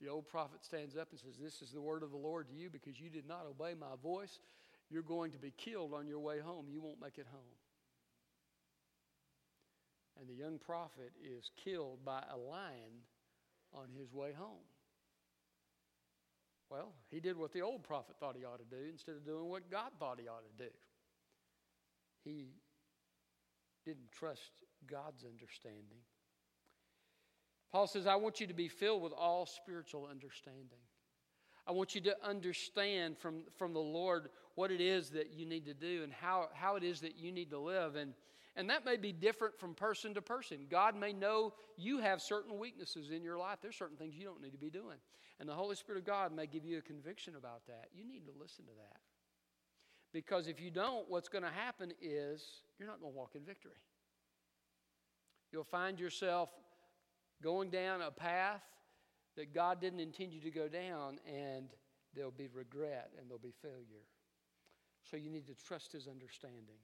the 0.00 0.08
old 0.08 0.28
prophet 0.28 0.64
stands 0.64 0.96
up 0.96 1.08
and 1.10 1.18
says, 1.18 1.34
This 1.42 1.60
is 1.60 1.72
the 1.72 1.80
word 1.80 2.02
of 2.02 2.10
the 2.10 2.16
Lord 2.16 2.48
to 2.48 2.54
you 2.54 2.70
because 2.70 3.00
you 3.00 3.10
did 3.10 3.26
not 3.26 3.46
obey 3.48 3.74
my 3.74 3.96
voice. 4.02 4.38
You're 4.90 5.02
going 5.02 5.32
to 5.32 5.38
be 5.38 5.52
killed 5.56 5.92
on 5.92 6.06
your 6.06 6.20
way 6.20 6.38
home. 6.38 6.66
You 6.70 6.80
won't 6.80 7.00
make 7.00 7.18
it 7.18 7.26
home. 7.30 7.56
And 10.20 10.28
the 10.28 10.34
young 10.34 10.58
prophet 10.58 11.12
is 11.22 11.50
killed 11.62 12.04
by 12.04 12.22
a 12.32 12.36
lion 12.36 13.04
on 13.74 13.88
his 13.98 14.12
way 14.12 14.32
home. 14.32 14.64
Well, 16.70 16.92
he 17.10 17.20
did 17.20 17.36
what 17.36 17.52
the 17.52 17.62
old 17.62 17.82
prophet 17.82 18.16
thought 18.20 18.36
he 18.36 18.44
ought 18.44 18.58
to 18.58 18.76
do 18.76 18.90
instead 18.90 19.16
of 19.16 19.24
doing 19.24 19.48
what 19.48 19.70
God 19.70 19.90
thought 19.98 20.18
he 20.20 20.28
ought 20.28 20.44
to 20.44 20.64
do. 20.64 20.70
He 22.24 22.50
didn't 23.84 24.12
trust 24.12 24.52
God's 24.86 25.24
understanding. 25.24 26.02
Paul 27.70 27.86
says, 27.86 28.06
I 28.06 28.16
want 28.16 28.40
you 28.40 28.46
to 28.46 28.54
be 28.54 28.68
filled 28.68 29.02
with 29.02 29.12
all 29.12 29.46
spiritual 29.46 30.08
understanding. 30.10 30.78
I 31.66 31.72
want 31.72 31.94
you 31.94 32.00
to 32.02 32.16
understand 32.26 33.18
from, 33.18 33.42
from 33.58 33.74
the 33.74 33.78
Lord 33.78 34.30
what 34.54 34.70
it 34.70 34.80
is 34.80 35.10
that 35.10 35.34
you 35.34 35.44
need 35.44 35.66
to 35.66 35.74
do 35.74 36.02
and 36.02 36.12
how, 36.12 36.48
how 36.54 36.76
it 36.76 36.82
is 36.82 37.00
that 37.00 37.18
you 37.18 37.30
need 37.30 37.50
to 37.50 37.58
live. 37.58 37.94
And, 37.94 38.14
and 38.56 38.70
that 38.70 38.86
may 38.86 38.96
be 38.96 39.12
different 39.12 39.58
from 39.58 39.74
person 39.74 40.14
to 40.14 40.22
person. 40.22 40.66
God 40.70 40.96
may 40.96 41.12
know 41.12 41.52
you 41.76 41.98
have 41.98 42.22
certain 42.22 42.58
weaknesses 42.58 43.10
in 43.10 43.22
your 43.22 43.36
life. 43.36 43.58
There's 43.60 43.76
certain 43.76 43.98
things 43.98 44.16
you 44.16 44.24
don't 44.24 44.40
need 44.40 44.52
to 44.52 44.58
be 44.58 44.70
doing. 44.70 44.96
And 45.40 45.48
the 45.48 45.54
Holy 45.54 45.76
Spirit 45.76 45.98
of 45.98 46.06
God 46.06 46.34
may 46.34 46.46
give 46.46 46.64
you 46.64 46.78
a 46.78 46.82
conviction 46.82 47.36
about 47.36 47.66
that. 47.66 47.88
You 47.94 48.04
need 48.04 48.24
to 48.24 48.32
listen 48.40 48.64
to 48.64 48.72
that. 48.78 49.00
Because 50.12 50.48
if 50.48 50.60
you 50.60 50.70
don't, 50.70 51.08
what's 51.08 51.28
going 51.28 51.44
to 51.44 51.50
happen 51.50 51.92
is 52.00 52.42
you're 52.78 52.88
not 52.88 52.98
going 52.98 53.12
to 53.12 53.16
walk 53.16 53.34
in 53.34 53.42
victory. 53.42 53.72
You'll 55.52 55.64
find 55.64 56.00
yourself 56.00 56.48
going 57.42 57.70
down 57.70 58.02
a 58.02 58.10
path 58.10 58.62
that 59.36 59.54
God 59.54 59.80
didn't 59.80 60.00
intend 60.00 60.32
you 60.32 60.40
to 60.40 60.50
go 60.50 60.68
down, 60.68 61.18
and 61.26 61.68
there'll 62.14 62.30
be 62.30 62.48
regret 62.52 63.12
and 63.18 63.28
there'll 63.28 63.38
be 63.38 63.54
failure. 63.62 64.04
So 65.08 65.16
you 65.16 65.30
need 65.30 65.46
to 65.46 65.54
trust 65.54 65.92
His 65.92 66.08
understanding. 66.08 66.76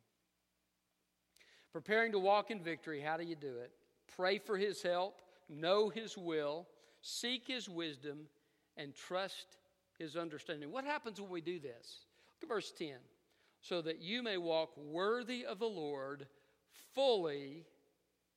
Preparing 1.72 2.12
to 2.12 2.18
walk 2.18 2.50
in 2.50 2.62
victory, 2.62 3.00
how 3.00 3.16
do 3.16 3.24
you 3.24 3.34
do 3.34 3.58
it? 3.58 3.72
Pray 4.16 4.38
for 4.38 4.56
His 4.56 4.82
help, 4.82 5.20
know 5.48 5.88
His 5.88 6.16
will, 6.16 6.68
seek 7.02 7.48
His 7.48 7.68
wisdom, 7.68 8.28
and 8.76 8.94
trust 8.94 9.58
His 9.98 10.16
understanding. 10.16 10.70
What 10.70 10.84
happens 10.84 11.20
when 11.20 11.30
we 11.30 11.40
do 11.40 11.58
this? 11.58 12.06
Look 12.40 12.48
at 12.50 12.54
verse 12.54 12.72
10. 12.78 12.94
So 13.60 13.82
that 13.82 14.00
you 14.00 14.22
may 14.22 14.36
walk 14.36 14.76
worthy 14.76 15.44
of 15.44 15.58
the 15.58 15.66
Lord, 15.66 16.26
fully 16.94 17.64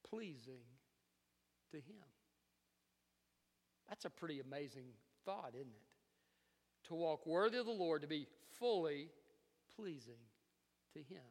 pleasing 0.10 0.62
to 1.72 1.78
Him. 1.78 2.06
That's 3.90 4.06
a 4.06 4.10
pretty 4.10 4.40
amazing 4.40 4.86
thought, 5.26 5.52
isn't 5.56 5.68
it? 5.68 6.88
To 6.88 6.96
walk 6.96 7.26
worthy 7.26 7.58
of 7.58 7.66
the 7.66 7.72
Lord, 7.72 8.02
to 8.02 8.08
be 8.08 8.28
fully 8.60 9.10
pleasing 9.76 10.20
to 10.94 11.00
Him. 11.00 11.24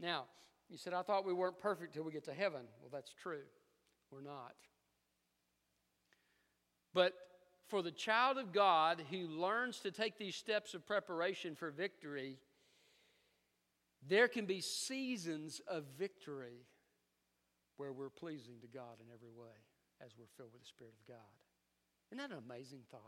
Now, 0.00 0.24
you 0.68 0.76
said, 0.76 0.92
I 0.92 1.02
thought 1.02 1.24
we 1.24 1.32
weren't 1.32 1.58
perfect 1.58 1.94
till 1.94 2.04
we 2.04 2.12
get 2.12 2.24
to 2.24 2.34
heaven. 2.34 2.62
Well, 2.80 2.90
that's 2.92 3.12
true. 3.12 3.44
We're 4.10 4.20
not. 4.20 4.54
But 6.94 7.14
for 7.68 7.82
the 7.82 7.90
child 7.90 8.38
of 8.38 8.52
God 8.52 9.02
who 9.10 9.28
learns 9.28 9.80
to 9.80 9.90
take 9.90 10.18
these 10.18 10.36
steps 10.36 10.74
of 10.74 10.86
preparation 10.86 11.54
for 11.54 11.70
victory, 11.70 12.38
there 14.06 14.28
can 14.28 14.46
be 14.46 14.60
seasons 14.60 15.60
of 15.68 15.84
victory 15.98 16.66
where 17.78 17.92
we're 17.92 18.10
pleasing 18.10 18.60
to 18.60 18.66
God 18.66 19.00
in 19.00 19.06
every 19.12 19.30
way 19.30 19.56
as 20.04 20.12
we're 20.18 20.26
filled 20.36 20.52
with 20.52 20.62
the 20.62 20.68
Spirit 20.68 20.92
of 21.00 21.08
God. 21.08 21.16
Isn't 22.12 22.18
that 22.18 22.36
an 22.36 22.42
amazing 22.44 22.80
thought? 22.90 23.00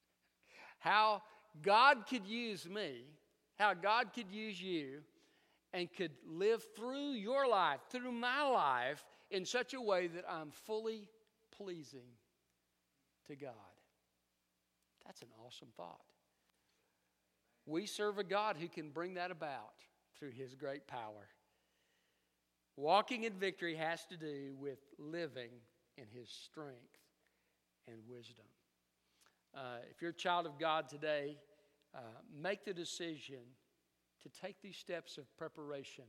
how 0.78 1.22
God 1.62 2.06
could 2.08 2.26
use 2.26 2.68
me, 2.68 3.04
how 3.58 3.74
God 3.74 4.12
could 4.14 4.30
use 4.30 4.60
you, 4.60 5.00
and 5.72 5.92
could 5.92 6.12
live 6.26 6.64
through 6.76 7.12
your 7.12 7.46
life, 7.46 7.80
through 7.90 8.12
my 8.12 8.42
life, 8.42 9.04
in 9.30 9.44
such 9.44 9.74
a 9.74 9.80
way 9.80 10.08
that 10.08 10.24
I'm 10.28 10.50
fully 10.50 11.08
pleasing 11.56 12.08
to 13.28 13.36
God. 13.36 13.52
That's 15.06 15.22
an 15.22 15.28
awesome 15.44 15.68
thought. 15.76 16.00
We 17.66 17.86
serve 17.86 18.18
a 18.18 18.24
God 18.24 18.56
who 18.58 18.68
can 18.68 18.90
bring 18.90 19.14
that 19.14 19.30
about 19.30 19.74
through 20.18 20.30
his 20.30 20.54
great 20.54 20.86
power. 20.86 21.28
Walking 22.76 23.24
in 23.24 23.34
victory 23.34 23.74
has 23.76 24.04
to 24.06 24.16
do 24.16 24.54
with 24.58 24.78
living 24.98 25.50
in 25.96 26.04
his 26.12 26.30
strength 26.30 26.98
and 27.86 27.96
wisdom. 28.08 28.46
Uh, 29.54 29.78
if 29.90 30.00
you're 30.00 30.12
a 30.12 30.14
child 30.14 30.46
of 30.46 30.58
God 30.58 30.88
today, 30.88 31.36
uh, 31.94 31.98
make 32.40 32.64
the 32.64 32.72
decision 32.72 33.42
to 34.22 34.28
take 34.40 34.62
these 34.62 34.76
steps 34.76 35.18
of 35.18 35.24
preparation 35.36 36.04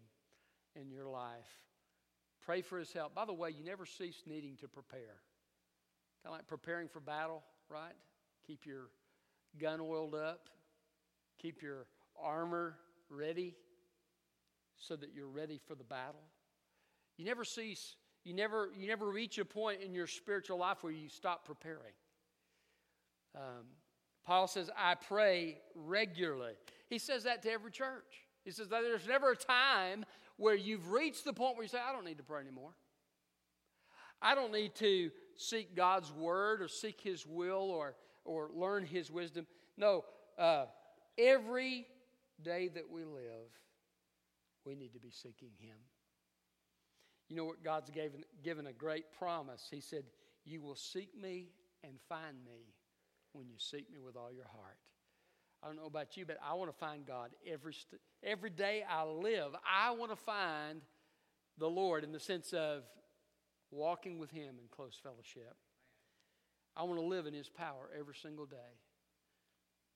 in 0.76 0.92
your 0.92 1.08
life. 1.08 1.60
Pray 2.42 2.62
for 2.62 2.80
his 2.80 2.92
help. 2.94 3.16
By 3.16 3.26
the 3.26 3.34
way, 3.34 3.50
you 3.50 3.64
never 3.64 3.86
cease 3.86 4.24
needing 4.26 4.56
to 4.58 4.68
prepare. 4.68 5.20
Kind 6.24 6.28
of 6.28 6.32
like 6.34 6.48
preparing 6.48 6.88
for 6.88 7.00
battle, 7.00 7.44
right? 7.70 7.96
Keep 8.46 8.66
your 8.66 8.90
gun 9.60 9.80
oiled 9.82 10.16
up, 10.16 10.50
keep 11.40 11.62
your 11.62 11.88
armor 12.22 12.78
ready 13.10 13.56
so 14.78 14.96
that 14.96 15.10
you're 15.14 15.28
ready 15.28 15.60
for 15.68 15.76
the 15.76 15.84
battle. 15.84 16.22
You 17.22 17.28
never 17.28 17.46
cease 17.46 17.96
you 18.24 18.34
never, 18.34 18.70
you 18.78 18.88
never 18.88 19.10
reach 19.10 19.38
a 19.40 19.46
point 19.46 19.82
in 19.82 19.94
your 19.94 20.08
spiritual 20.08 20.60
life 20.60 20.84
where 20.84 20.94
you 20.94 21.10
stop 21.10 21.46
preparing. 21.46 21.94
Um, 23.36 23.66
Paul 24.26 24.48
says, 24.48 24.70
I 24.78 24.96
pray 24.96 25.58
regularly. 25.74 26.54
He 26.88 27.00
says 27.00 27.24
that 27.24 27.42
to 27.44 27.52
every 27.52 27.72
church. 27.72 28.28
He 28.46 28.52
says 28.52 28.68
that 28.70 28.82
there's 28.82 29.08
never 29.08 29.32
a 29.32 29.36
time 29.36 30.06
where 30.38 30.56
you've 30.56 30.92
reached 30.92 31.26
the 31.26 31.34
point 31.34 31.56
where 31.56 31.64
you 31.64 31.70
say, 31.70 31.80
I 31.80 31.92
don't 31.92 32.06
need 32.06 32.18
to 32.18 32.24
pray 32.24 32.42
anymore. 32.42 32.72
I 34.22 34.36
don't 34.36 34.52
need 34.52 34.76
to 34.76 35.10
seek 35.36 35.76
God's 35.76 36.12
word 36.12 36.62
or 36.62 36.68
seek 36.68 37.02
his 37.02 37.26
will 37.26 37.72
or, 37.72 37.96
or 38.24 38.52
learn 38.54 38.86
his 38.86 39.10
wisdom. 39.10 39.48
No, 39.78 40.06
uh, 40.38 40.66
every 41.18 41.88
day 42.40 42.68
that 42.68 42.88
we 42.92 43.04
live, 43.04 43.50
we 44.64 44.76
need 44.76 44.94
to 44.94 45.00
be 45.00 45.10
seeking 45.10 45.50
him. 45.58 45.78
You 47.32 47.38
know 47.38 47.46
what? 47.46 47.64
God's 47.64 47.90
given, 47.90 48.26
given 48.44 48.68
a 48.68 48.74
great 48.74 49.06
promise. 49.18 49.70
He 49.72 49.80
said, 49.80 50.04
You 50.44 50.62
will 50.62 50.76
seek 50.76 51.18
me 51.18 51.48
and 51.82 51.94
find 52.10 52.36
me 52.44 52.74
when 53.32 53.48
you 53.48 53.56
seek 53.58 53.90
me 53.90 54.02
with 54.02 54.18
all 54.18 54.34
your 54.34 54.50
heart. 54.54 54.76
I 55.64 55.68
don't 55.68 55.78
know 55.78 55.86
about 55.86 56.18
you, 56.18 56.26
but 56.26 56.38
I 56.46 56.56
want 56.56 56.70
to 56.70 56.78
find 56.78 57.06
God 57.06 57.30
every, 57.50 57.74
st- 57.74 58.02
every 58.22 58.50
day 58.50 58.84
I 58.84 59.06
live. 59.06 59.56
I 59.66 59.92
want 59.92 60.12
to 60.12 60.18
find 60.18 60.82
the 61.58 61.70
Lord 61.70 62.04
in 62.04 62.12
the 62.12 62.20
sense 62.20 62.52
of 62.52 62.84
walking 63.72 64.20
with 64.20 64.32
Him 64.32 64.56
in 64.60 64.68
close 64.70 65.00
fellowship. 65.02 65.56
I 66.76 66.84
want 66.84 67.00
to 67.00 67.06
live 67.06 67.28
in 67.28 67.34
His 67.34 67.48
power 67.48 67.92
every 67.98 68.16
single 68.22 68.46
day, 68.46 68.76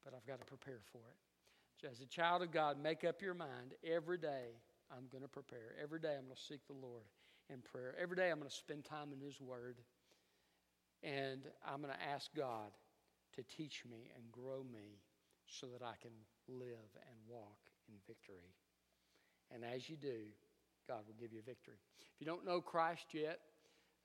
but 0.05 0.13
I've 0.13 0.25
got 0.25 0.39
to 0.39 0.45
prepare 0.45 0.79
for 0.89 0.99
it. 0.99 1.85
As 1.85 1.99
a 1.99 2.05
child 2.05 2.43
of 2.43 2.51
God, 2.53 2.81
make 2.81 3.03
up 3.03 3.21
your 3.21 3.33
mind 3.33 3.73
every 3.85 4.19
day 4.19 4.61
I'm 4.89 5.07
going 5.11 5.23
to 5.23 5.27
prepare. 5.27 5.75
Every 5.83 5.99
day 5.99 6.15
I'm 6.17 6.23
going 6.23 6.35
to 6.37 6.41
seek 6.41 6.65
the 6.67 6.73
Lord 6.73 7.03
in 7.49 7.59
prayer. 7.61 7.95
Every 8.01 8.15
day 8.15 8.29
I'm 8.29 8.39
going 8.39 8.49
to 8.49 8.55
spend 8.55 8.85
time 8.85 9.09
in 9.13 9.19
His 9.19 9.39
Word. 9.39 9.77
And 11.03 11.41
I'm 11.65 11.81
going 11.81 11.93
to 11.93 12.13
ask 12.13 12.29
God 12.35 12.71
to 13.35 13.43
teach 13.43 13.83
me 13.89 14.09
and 14.15 14.31
grow 14.31 14.63
me 14.71 14.99
so 15.47 15.67
that 15.67 15.85
I 15.85 15.93
can 16.01 16.11
live 16.47 16.89
and 16.95 17.17
walk 17.27 17.59
in 17.87 17.95
victory. 18.07 18.53
And 19.53 19.63
as 19.63 19.87
you 19.89 19.97
do, 19.97 20.25
God 20.87 21.01
will 21.07 21.15
give 21.19 21.33
you 21.33 21.41
victory. 21.45 21.75
If 21.99 22.19
you 22.19 22.25
don't 22.25 22.45
know 22.45 22.61
Christ 22.61 23.07
yet, 23.13 23.39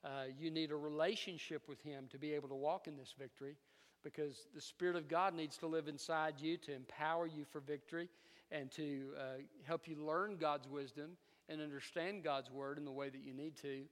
uh, 0.05 0.25
you 0.39 0.51
need 0.51 0.71
a 0.71 0.77
relationship 0.77 1.69
with 1.69 1.81
Him 1.83 2.05
to 2.11 2.19
be 2.19 2.33
able 2.33 2.49
to 2.49 2.55
walk 2.55 2.87
in 2.87 2.97
this 2.97 3.15
victory 3.19 3.57
because 4.03 4.47
the 4.55 4.61
Spirit 4.61 4.97
of 4.97 5.09
God 5.09 5.35
needs 5.35 5.57
to 5.59 5.67
live 5.67 5.89
inside 5.89 6.35
you 6.39 6.57
to 6.59 6.75
empower 6.75 7.27
you 7.27 7.45
for 7.51 7.61
victory 7.61 8.09
and 8.51 8.71
to 8.73 9.11
uh, 9.19 9.23
help 9.65 9.87
you 9.87 9.97
learn 9.97 10.37
God's 10.39 10.69
wisdom 10.69 11.11
and 11.51 11.61
understand 11.61 12.23
God's 12.23 12.51
word 12.51 12.79
in 12.79 12.85
the 12.85 12.93
way 12.93 13.09
that 13.09 13.23
you 13.23 13.35
need 13.35 13.57
to. 13.57 13.83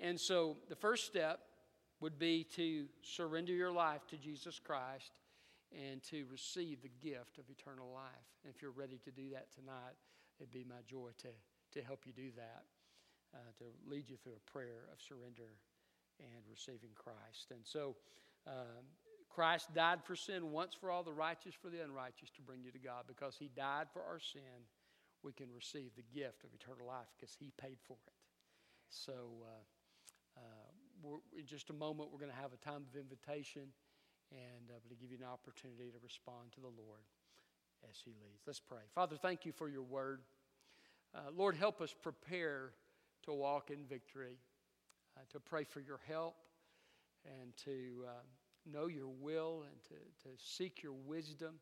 And 0.00 0.18
so 0.18 0.56
the 0.68 0.76
first 0.76 1.06
step 1.06 1.40
would 2.00 2.18
be 2.18 2.44
to 2.56 2.86
surrender 3.02 3.52
your 3.52 3.72
life 3.72 4.06
to 4.08 4.16
Jesus 4.16 4.58
Christ 4.58 5.12
and 5.72 6.02
to 6.04 6.24
receive 6.30 6.82
the 6.82 6.90
gift 7.02 7.38
of 7.38 7.44
eternal 7.50 7.90
life. 7.92 8.28
And 8.44 8.52
if 8.54 8.62
you're 8.62 8.72
ready 8.72 8.98
to 9.04 9.10
do 9.10 9.30
that 9.30 9.52
tonight, 9.54 9.96
it'd 10.38 10.52
be 10.52 10.64
my 10.68 10.82
joy 10.86 11.10
to, 11.18 11.28
to 11.78 11.84
help 11.84 12.00
you 12.06 12.12
do 12.12 12.30
that, 12.36 12.64
uh, 13.34 13.38
to 13.58 13.64
lead 13.88 14.08
you 14.08 14.16
through 14.16 14.34
a 14.36 14.50
prayer 14.50 14.88
of 14.92 15.00
surrender 15.00 15.58
and 16.20 16.42
receiving 16.50 16.90
Christ. 16.94 17.50
And 17.50 17.60
so, 17.64 17.96
um, 18.46 18.84
Christ 19.30 19.72
died 19.74 20.00
for 20.04 20.14
sin 20.14 20.52
once 20.52 20.74
for 20.74 20.90
all, 20.90 21.02
the 21.02 21.12
righteous 21.12 21.54
for 21.54 21.70
the 21.70 21.82
unrighteous, 21.82 22.28
to 22.36 22.42
bring 22.42 22.62
you 22.62 22.70
to 22.70 22.78
God. 22.78 23.04
Because 23.08 23.36
he 23.38 23.48
died 23.56 23.86
for 23.92 24.02
our 24.02 24.20
sin, 24.20 24.68
we 25.22 25.32
can 25.32 25.46
receive 25.54 25.90
the 25.96 26.04
gift 26.14 26.44
of 26.44 26.50
eternal 26.54 26.86
life 26.86 27.08
because 27.16 27.34
he 27.38 27.52
paid 27.60 27.78
for 27.86 27.96
it. 28.06 28.12
So, 28.90 29.12
uh, 29.42 30.38
uh, 30.38 31.16
in 31.36 31.46
just 31.46 31.70
a 31.70 31.72
moment, 31.72 32.10
we're 32.12 32.20
going 32.20 32.30
to 32.30 32.42
have 32.42 32.52
a 32.52 32.64
time 32.64 32.84
of 32.88 32.96
invitation 32.98 33.68
and 34.30 34.70
uh, 34.70 34.80
to 34.88 34.94
give 34.94 35.10
you 35.10 35.18
an 35.18 35.28
opportunity 35.28 35.90
to 35.90 35.98
respond 36.02 36.52
to 36.52 36.60
the 36.60 36.68
Lord 36.68 37.04
as 37.88 37.96
He 38.04 38.10
leads. 38.10 38.42
Let's 38.46 38.60
pray. 38.60 38.84
Father, 38.94 39.16
thank 39.16 39.44
you 39.44 39.52
for 39.52 39.68
your 39.68 39.82
word. 39.82 40.20
Uh, 41.14 41.30
Lord, 41.36 41.56
help 41.56 41.80
us 41.80 41.94
prepare 42.02 42.72
to 43.24 43.32
walk 43.32 43.70
in 43.70 43.84
victory, 43.84 44.38
uh, 45.16 45.20
to 45.30 45.40
pray 45.40 45.64
for 45.64 45.80
your 45.80 46.00
help, 46.08 46.34
and 47.24 47.54
to 47.64 48.04
uh, 48.06 48.10
know 48.70 48.86
your 48.86 49.10
will, 49.20 49.64
and 49.68 49.82
to, 49.88 50.28
to 50.28 50.34
seek 50.38 50.82
your 50.82 50.94
wisdom, 51.06 51.54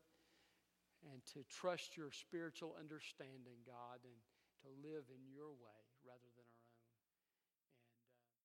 and 1.09 1.25
to 1.33 1.45
trust 1.49 1.97
your 1.97 2.13
spiritual 2.13 2.77
understanding, 2.79 3.65
God, 3.65 4.05
and 4.05 4.21
to 4.65 4.69
live 4.85 5.09
in 5.09 5.23
your 5.33 5.53
way 5.57 5.81
rather 6.05 6.29
than 6.37 6.40